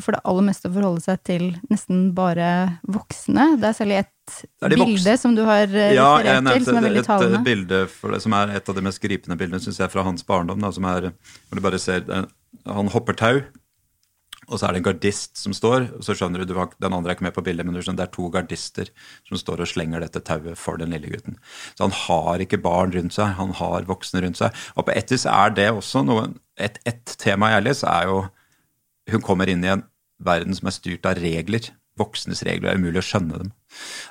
for 0.04 0.16
det 0.16 0.24
aller 0.28 0.48
meste 0.48 0.72
forholde 0.72 1.04
seg 1.04 1.22
til 1.28 1.46
nesten 1.72 2.10
bare 2.18 2.50
voksne. 2.90 3.56
Det 3.62 3.70
er 3.70 3.78
særlig 3.78 4.02
et 4.02 4.12
bilde 4.76 5.16
som 5.20 5.36
du 5.38 5.44
har 5.48 5.66
eh, 5.68 5.96
ja, 5.98 6.10
referert 6.20 6.52
til, 6.56 6.68
som 6.68 6.80
er 6.80 6.88
veldig 6.90 7.06
talende. 7.08 7.40
Et 7.42 7.48
bilde 7.48 7.82
det, 7.88 8.22
som 8.26 8.38
er 8.38 8.54
et 8.58 8.70
av 8.70 8.78
de 8.78 8.86
mest 8.86 9.02
gripende 9.04 9.40
bildene, 9.40 9.62
syns 9.64 9.82
jeg, 9.82 9.94
fra 9.94 10.06
hans 10.08 10.28
barndom. 10.28 10.62
Da, 10.64 10.72
som 10.76 10.88
er, 10.90 11.12
hvor 11.48 11.60
du 11.60 11.66
bare 11.66 11.82
ser, 11.82 12.06
eh, 12.10 12.30
Han 12.68 12.92
hopper 12.94 13.18
tau, 13.18 13.42
og 14.52 14.60
så 14.60 14.68
er 14.68 14.76
det 14.76 14.82
en 14.82 14.88
gardist 14.90 15.40
som 15.40 15.54
står. 15.56 15.88
og 15.98 16.04
så 16.04 16.16
skjønner 16.18 16.44
du, 16.44 16.54
Den 16.54 16.94
andre 16.94 17.12
er 17.12 17.16
ikke 17.16 17.28
med 17.30 17.34
på 17.34 17.44
bildet, 17.44 17.66
men 17.66 17.76
du 17.76 17.82
skjønner, 17.82 18.04
det 18.04 18.10
er 18.10 18.16
to 18.18 18.30
gardister 18.30 18.90
som 19.28 19.38
står 19.40 19.64
og 19.64 19.72
slenger 19.72 20.04
dette 20.04 20.20
tauet 20.20 20.58
for 20.60 20.78
den 20.78 20.92
lille 20.92 21.08
gutten. 21.08 21.38
Så 21.76 21.88
han 21.88 21.96
har 21.96 22.44
ikke 22.44 22.62
barn 22.62 22.92
rundt 22.92 23.16
seg, 23.16 23.38
han 23.38 23.56
har 23.62 23.88
voksne 23.88 24.24
rundt 24.26 24.42
seg. 24.42 24.52
Og 24.76 24.88
på 24.88 24.96
et 24.96 25.12
vis 25.12 25.26
er 25.26 25.56
det 25.56 25.72
også 25.72 26.06
noe 26.06 26.32
Et, 26.62 26.76
et 26.86 27.16
tema 27.18 27.48
jeg 27.56 27.64
leser, 27.64 27.88
er 27.88 28.06
jo 28.06 28.18
Hun 29.10 29.22
kommer 29.22 29.50
inn 29.50 29.64
i 29.64 29.72
en 29.72 29.82
verden 30.26 30.58
som 30.58 30.70
er 30.70 30.76
styrt 30.76 31.08
av 31.10 31.20
regler. 31.22 31.72
Voksnes 32.00 32.44
regler 32.48 32.72
er 32.72 32.80
umulig 32.80 33.02
å 33.02 33.06
skjønne 33.06 33.42
dem. 33.42 33.50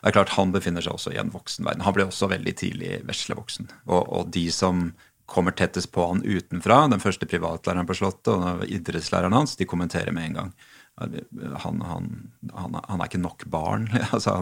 Det 0.00 0.10
er 0.10 0.16
klart 0.16 0.34
Han 0.36 0.52
befinner 0.54 0.84
seg 0.84 0.96
også 0.96 1.14
i 1.14 1.20
en 1.20 1.32
voksen 1.32 1.66
verden. 1.66 1.84
Han 1.86 1.96
ble 1.96 2.08
også 2.08 2.30
veldig 2.30 2.54
tidlig 2.60 2.98
veslevoksen. 3.08 3.70
Og, 3.88 4.02
og 4.04 4.34
de 4.34 4.46
som 4.54 4.90
kommer 5.30 5.54
tettest 5.54 5.92
på 5.94 6.04
han 6.08 6.24
utenfra, 6.26 6.88
den 6.90 7.02
første 7.02 7.26
privatlæreren 7.30 7.86
på 7.86 7.94
Slottet 8.00 8.32
og 8.34 8.64
idrettslæreren 8.66 9.36
hans, 9.36 9.54
de 9.56 9.68
kommenterer 9.68 10.14
med 10.14 10.30
en 10.30 10.38
gang. 10.40 10.52
Han, 11.00 11.80
han, 11.86 12.08
han, 12.52 12.80
han 12.82 13.00
er 13.00 13.06
ikke 13.06 13.22
nok 13.22 13.46
barn. 13.52 13.86
altså 14.14 14.40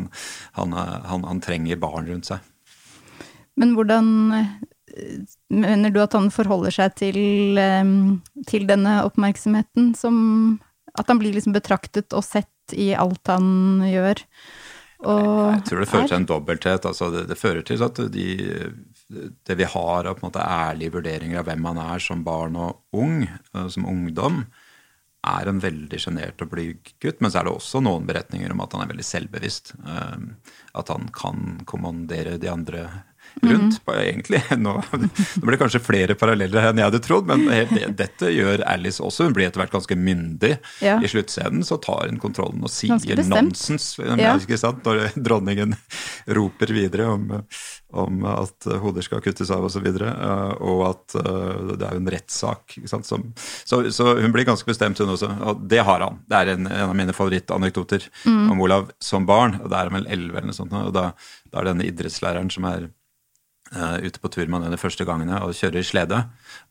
han, 0.56 1.42
trenger 1.44 1.80
barn 1.80 2.08
rundt 2.08 2.30
seg. 2.30 2.40
Men 3.58 3.74
hvordan 3.74 4.08
eh, 4.38 4.50
mener 5.52 5.92
du 5.92 6.00
at 6.02 6.14
han 6.16 6.30
forholder 6.34 6.74
seg 6.74 6.96
til, 6.98 7.60
eh, 7.60 7.92
til 8.48 8.66
denne 8.70 9.00
oppmerksomheten 9.06 9.92
som 9.98 10.16
at 10.98 11.08
han 11.10 11.20
blir 11.20 11.36
liksom 11.36 11.54
betraktet 11.56 12.14
og 12.16 12.24
sett 12.26 12.74
i 12.76 12.90
alt 12.94 13.30
han 13.30 13.84
gjør. 13.86 14.22
jeg 14.98 15.64
tror 15.68 15.82
det 15.82 15.90
fører 15.90 16.08
til 16.10 16.18
en 16.18 16.28
dobbelthet. 16.28 16.86
Altså 16.90 17.10
det, 17.14 17.26
det, 17.30 17.38
fører 17.38 17.66
til 17.66 17.84
at 17.86 18.00
de, 18.12 18.28
det 19.46 19.58
vi 19.58 19.68
har 19.74 20.08
av 20.10 20.24
ærlige 20.42 20.96
vurderinger 20.98 21.40
av 21.40 21.48
hvem 21.48 21.68
han 21.70 21.82
er 21.84 22.02
som 22.02 22.24
barn 22.26 22.58
og 22.58 22.98
ung, 22.98 23.22
eh, 23.24 23.68
som 23.72 23.86
ungdom, 23.88 24.42
er 25.28 25.48
en 25.50 25.58
veldig 25.60 25.98
sjenert 26.00 26.42
og 26.44 26.52
blyg 26.52 26.94
gutt. 27.02 27.20
Men 27.20 27.32
så 27.32 27.40
er 27.40 27.48
det 27.48 27.54
også 27.56 27.82
noen 27.84 28.06
beretninger 28.08 28.52
om 28.54 28.62
at 28.64 28.74
han 28.74 28.84
er 28.84 28.92
veldig 28.92 29.06
selvbevisst. 29.06 29.74
Eh, 29.86 30.52
at 30.78 30.92
han 30.94 31.08
kan 31.14 31.62
kommandere 31.68 32.38
de 32.40 32.50
andre 32.52 32.88
rundt. 33.42 33.80
Mm. 33.86 33.94
egentlig. 34.00 34.42
Nå, 34.58 34.82
nå 34.92 35.08
blir 35.42 35.54
det 35.56 35.60
kanskje 35.60 35.80
flere 35.82 36.16
paralleller 36.18 36.70
enn 36.70 36.80
jeg 36.80 36.90
hadde 36.90 37.00
trodd, 37.04 37.28
men 37.28 37.46
det, 37.48 37.90
dette 37.98 38.32
gjør 38.32 38.62
Alice 38.68 39.02
også. 39.04 39.28
Hun 39.28 39.36
blir 39.36 39.48
etter 39.48 39.62
hvert 39.62 39.74
ganske 39.74 39.96
myndig. 39.98 40.56
Ja. 40.84 40.98
I 41.02 41.10
sluttscenen 41.10 41.64
så 41.66 41.78
tar 41.82 42.08
hun 42.08 42.20
kontrollen 42.22 42.64
og 42.64 42.72
sier 42.72 43.22
nonsens. 43.28 43.90
Ja. 43.98 44.34
Ikke 44.36 44.58
sant? 44.60 44.84
Når 44.86 45.14
dronningen 45.16 45.76
roper 46.36 46.72
videre 46.74 47.08
om, 47.12 47.30
om 47.96 48.26
at 48.28 48.68
hoder 48.82 49.06
skal 49.06 49.22
kuttes 49.24 49.52
av 49.54 49.66
osv., 49.68 49.86
og, 49.88 50.02
uh, 50.04 50.52
og 50.68 50.84
at 50.90 51.16
uh, 51.22 51.72
det 51.74 51.86
er 51.86 51.96
jo 51.96 52.02
en 52.02 52.12
rettssak. 52.12 52.78
Så, 52.88 53.80
så, 53.94 54.10
hun 54.18 54.34
blir 54.34 54.48
ganske 54.48 54.68
bestemt, 54.68 55.00
hun 55.00 55.14
også. 55.14 55.30
Og 55.48 55.64
det 55.70 55.82
har 55.86 56.04
han. 56.04 56.20
Det 56.28 56.42
er 56.42 56.54
en, 56.54 56.68
en 56.68 56.86
av 56.90 56.96
mine 56.98 57.16
favorittanekdoter 57.16 58.08
mm. 58.24 58.46
om 58.52 58.62
Olav 58.64 58.92
som 59.02 59.26
barn. 59.28 59.58
og 59.62 59.72
Det 59.72 59.80
er 59.80 59.92
vel 59.94 60.08
elleve 60.08 60.40
eller 60.40 60.52
noe 60.52 60.60
sånt. 60.60 60.74
og 60.76 60.94
da, 60.96 61.10
da 61.52 61.62
er 61.62 61.72
denne 61.72 61.88
idrettslæreren 61.88 62.52
som 62.52 62.68
er 62.68 62.88
uh, 63.76 63.98
ute 64.04 64.20
på 64.20 64.30
tur 64.32 64.46
med 64.50 64.64
den 64.64 64.74
de 64.74 64.80
første 64.80 65.06
gangene 65.08 65.40
og 65.44 65.56
kjører 65.56 65.80
i 65.80 65.86
slede. 65.86 66.22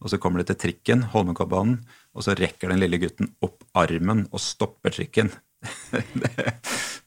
Og 0.02 0.12
så 0.12 0.20
kommer 0.22 0.42
det 0.42 0.52
til 0.52 0.62
trikken, 0.68 1.08
Holmenkollbanen, 1.14 1.82
og 2.18 2.26
så 2.26 2.36
rekker 2.38 2.74
den 2.74 2.82
lille 2.82 3.00
gutten 3.02 3.34
opp 3.46 3.66
armen 3.78 4.26
og 4.32 4.42
stopper 4.42 4.96
trikken. 4.96 5.32
det, 5.92 6.32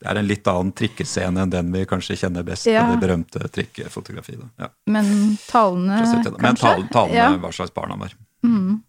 er 0.03 0.19
en 0.19 0.27
litt 0.27 0.47
annen 0.51 0.73
trikkescene 0.77 1.45
enn 1.45 1.53
den 1.53 1.71
vi 1.75 1.85
kanskje 1.89 2.17
kjenner 2.25 2.47
best 2.47 2.67
ja. 2.69 2.83
det 2.91 3.01
berømte 3.03 3.47
trikkefotografiet. 3.53 4.43
Ja. 4.59 4.71
Men 4.91 5.37
talene, 5.47 6.03
kanskje? 6.03 6.37
Men 6.39 6.61
talene, 6.61 7.17
ja. 7.17 7.29
hva 7.43 7.53
slags 7.55 7.75
barn 7.75 7.95
han 7.95 8.03
var. 8.03 8.17
Mm. 8.47 8.81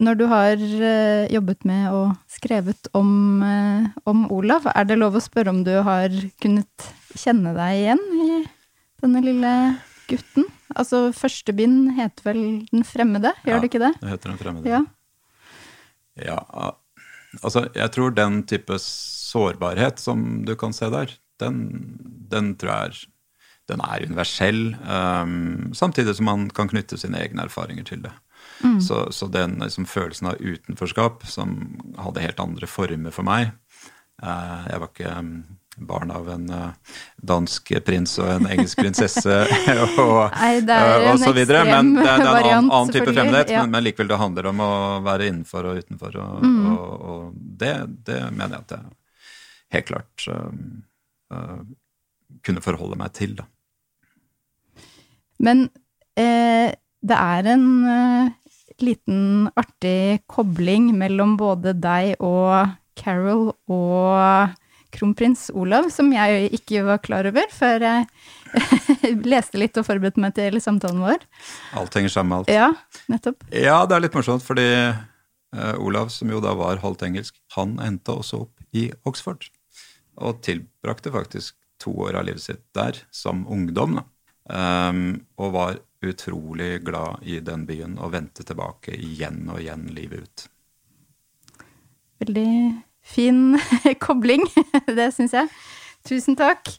Når 0.00 0.16
du 0.16 0.24
har 0.30 0.56
uh, 0.56 1.26
jobbet 1.28 1.66
med 1.68 1.90
og 1.92 2.14
skrevet 2.32 2.88
om, 2.96 3.10
uh, 3.44 3.90
om 4.08 4.24
Olav, 4.32 4.70
er 4.72 4.88
det 4.88 4.96
lov 4.96 5.18
å 5.18 5.24
spørre 5.24 5.52
om 5.52 5.60
du 5.66 5.74
har 5.84 6.14
kunnet 6.40 6.88
kjenne 7.18 7.52
deg 7.56 7.82
igjen 7.82 8.06
i 8.24 8.30
denne 9.02 9.22
lille 9.24 9.52
gutten. 10.10 10.48
Altså, 10.78 11.08
første 11.16 11.54
bind 11.56 11.92
heter 11.96 12.26
vel 12.30 12.42
Den 12.70 12.84
fremmede, 12.86 13.32
gjør 13.44 13.56
ja, 13.56 13.60
det 13.62 13.70
ikke 13.70 13.82
det? 13.82 13.94
det 14.00 14.12
heter 14.12 14.32
Den 14.32 14.40
fremmede. 14.42 14.70
Ja. 14.70 14.82
ja. 16.26 16.38
Altså, 17.42 17.68
jeg 17.74 17.94
tror 17.94 18.14
den 18.14 18.42
type 18.50 18.78
sårbarhet 18.82 20.02
som 20.02 20.44
du 20.46 20.56
kan 20.58 20.74
se 20.74 20.90
der, 20.90 21.14
den, 21.42 21.64
den 22.30 22.54
tror 22.58 22.74
jeg 22.74 22.90
er 22.90 23.00
den 23.70 23.82
er 23.84 24.04
universell, 24.06 24.74
um, 24.82 25.70
samtidig 25.74 26.16
som 26.18 26.28
man 26.28 26.48
kan 26.54 26.70
knytte 26.70 26.98
sine 26.98 27.20
egne 27.22 27.46
erfaringer 27.46 27.86
til 27.86 28.02
det. 28.02 28.12
Mm. 28.64 28.80
Så, 28.80 29.04
så, 29.12 29.28
den 29.28 29.58
liksom, 29.60 29.86
følelsen 29.86 30.30
av 30.32 30.40
utenforskap, 30.40 31.24
som 31.28 31.78
hadde 32.00 32.24
helt 32.24 32.40
andre 32.40 32.66
former 32.68 33.12
for 33.12 33.24
meg 33.24 33.50
uh, 34.24 34.64
Jeg 34.68 34.80
var 34.80 34.88
ikke 34.88 35.12
um, 35.18 35.34
barn 35.76 36.10
av 36.10 36.30
en 36.30 36.50
uh, 36.50 36.70
dansk 37.16 37.72
prins 37.86 38.16
og 38.20 38.28
en 38.28 38.48
engelsk 38.50 38.80
prinsesse 38.80 39.36
og, 40.02 40.34
Nei, 40.34 40.52
uh, 40.66 41.10
og 41.12 41.20
så 41.22 41.32
videre. 41.36 41.62
Men 41.68 41.94
det, 41.94 42.04
det 42.04 42.10
er 42.10 42.20
en 42.20 42.30
annen, 42.30 42.70
annen 42.70 42.94
type 42.94 43.08
fremmedhet. 43.12 43.52
Ja. 43.54 43.62
Men, 43.62 43.76
men, 43.76 43.86
likevel, 43.86 44.10
det 44.10 44.20
handler 44.20 44.50
om 44.52 44.64
å 44.64 44.72
være 45.06 45.30
innenfor 45.30 45.70
og 45.70 45.82
utenfor. 45.82 46.18
Og, 46.20 46.42
mm. 46.44 46.66
og, 46.74 47.06
og 47.14 47.38
det, 47.62 47.74
det, 48.08 48.20
mener 48.34 48.58
jeg 48.58 48.66
at 48.66 48.76
jeg 48.76 48.90
helt 49.76 49.90
klart 49.92 50.28
uh, 50.34 51.62
kunne 52.46 52.64
forholde 52.64 52.98
meg 53.00 53.14
til, 53.16 53.38
da. 53.38 53.48
Men 55.40 55.70
eh, 56.20 56.68
det 57.00 57.16
er 57.16 57.46
en 57.48 57.62
liten 58.84 59.48
artig 59.56 60.20
kobling 60.28 60.90
mellom 60.98 61.38
både 61.40 61.72
deg 61.80 62.20
og 62.20 62.74
Carol 63.00 63.54
og 63.72 64.52
kronprins 64.94 65.48
Olav, 65.54 65.88
som 65.94 66.10
jeg 66.14 66.50
ikke 66.56 66.82
var 66.86 67.00
klar 67.04 67.28
over 67.30 67.46
før 67.54 67.84
jeg 67.86 68.06
leste 69.32 69.60
litt 69.60 69.78
og 69.80 69.86
forberedte 69.86 70.22
meg 70.22 70.34
til 70.38 70.58
samtalen 70.62 71.02
vår. 71.04 71.24
Alt 71.78 71.96
henger 71.98 72.14
sammen 72.14 72.32
med 72.34 72.42
alt. 72.42 72.52
Ja, 72.52 73.04
nettopp. 73.12 73.46
Ja, 73.54 73.80
det 73.86 73.96
er 73.96 74.04
litt 74.06 74.18
morsomt, 74.18 74.44
fordi 74.46 74.66
uh, 74.90 75.74
Olav, 75.82 76.10
som 76.14 76.32
jo 76.32 76.42
da 76.44 76.54
var 76.58 76.82
halvt 76.84 77.06
engelsk, 77.08 77.38
han 77.56 77.78
endte 77.84 78.16
også 78.16 78.44
opp 78.46 78.76
i 78.76 78.88
Oxford. 79.08 79.48
Og 80.20 80.42
tilbrakte 80.44 81.12
faktisk 81.14 81.56
to 81.80 81.94
år 82.04 82.18
av 82.20 82.26
livet 82.28 82.44
sitt 82.44 82.66
der 82.76 82.98
som 83.14 83.46
ungdom. 83.48 84.02
Um, 84.50 85.20
og 85.38 85.54
var 85.54 85.78
utrolig 86.02 86.80
glad 86.84 87.22
i 87.22 87.38
den 87.44 87.66
byen 87.68 87.98
og 88.00 88.14
vendte 88.14 88.44
tilbake 88.46 88.96
igjen 88.96 89.44
og 89.52 89.60
igjen 89.60 89.86
livet 89.94 90.24
ut. 90.24 90.46
Veldig 92.20 92.52
fin 93.10 93.58
kobling, 94.04 94.46
det 94.98 95.10
syns 95.16 95.36
jeg. 95.36 95.50
Tusen 96.06 96.38
takk. 96.38 96.70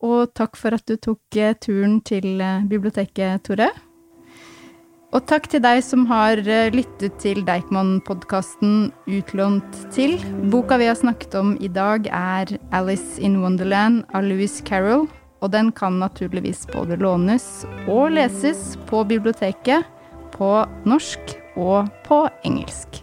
Og 0.00 0.32
takk 0.36 0.56
for 0.56 0.76
at 0.76 0.86
du 0.88 0.96
tok 0.96 1.36
eh, 1.36 1.54
turen 1.60 1.98
til 2.06 2.40
eh, 2.40 2.64
biblioteket, 2.68 3.44
Tore. 3.44 3.68
Og 5.10 5.24
takk 5.26 5.48
til 5.50 5.62
deg 5.64 5.82
som 5.84 6.06
har 6.08 6.40
eh, 6.40 6.70
lyttet 6.72 7.18
til 7.20 7.42
Deichman-podkasten 7.44 8.92
Utlånt 9.10 9.80
til. 9.92 10.16
Boka 10.52 10.78
vi 10.80 10.88
har 10.88 10.96
snakket 10.96 11.36
om 11.40 11.56
i 11.60 11.68
dag, 11.68 12.08
er 12.08 12.54
Alice 12.72 13.20
in 13.20 13.40
Wonderland 13.42 14.06
av 14.14 14.24
Louis 14.28 14.60
Carroll. 14.64 15.08
Og 15.40 15.52
den 15.52 15.72
kan 15.72 15.98
naturligvis 16.00 16.66
både 16.72 17.00
lånes 17.00 17.64
og 17.88 18.10
leses 18.12 18.76
på 18.88 19.02
biblioteket 19.08 19.88
på 20.36 20.52
norsk 20.88 21.36
og 21.56 21.88
på 22.06 22.26
engelsk. 22.44 23.02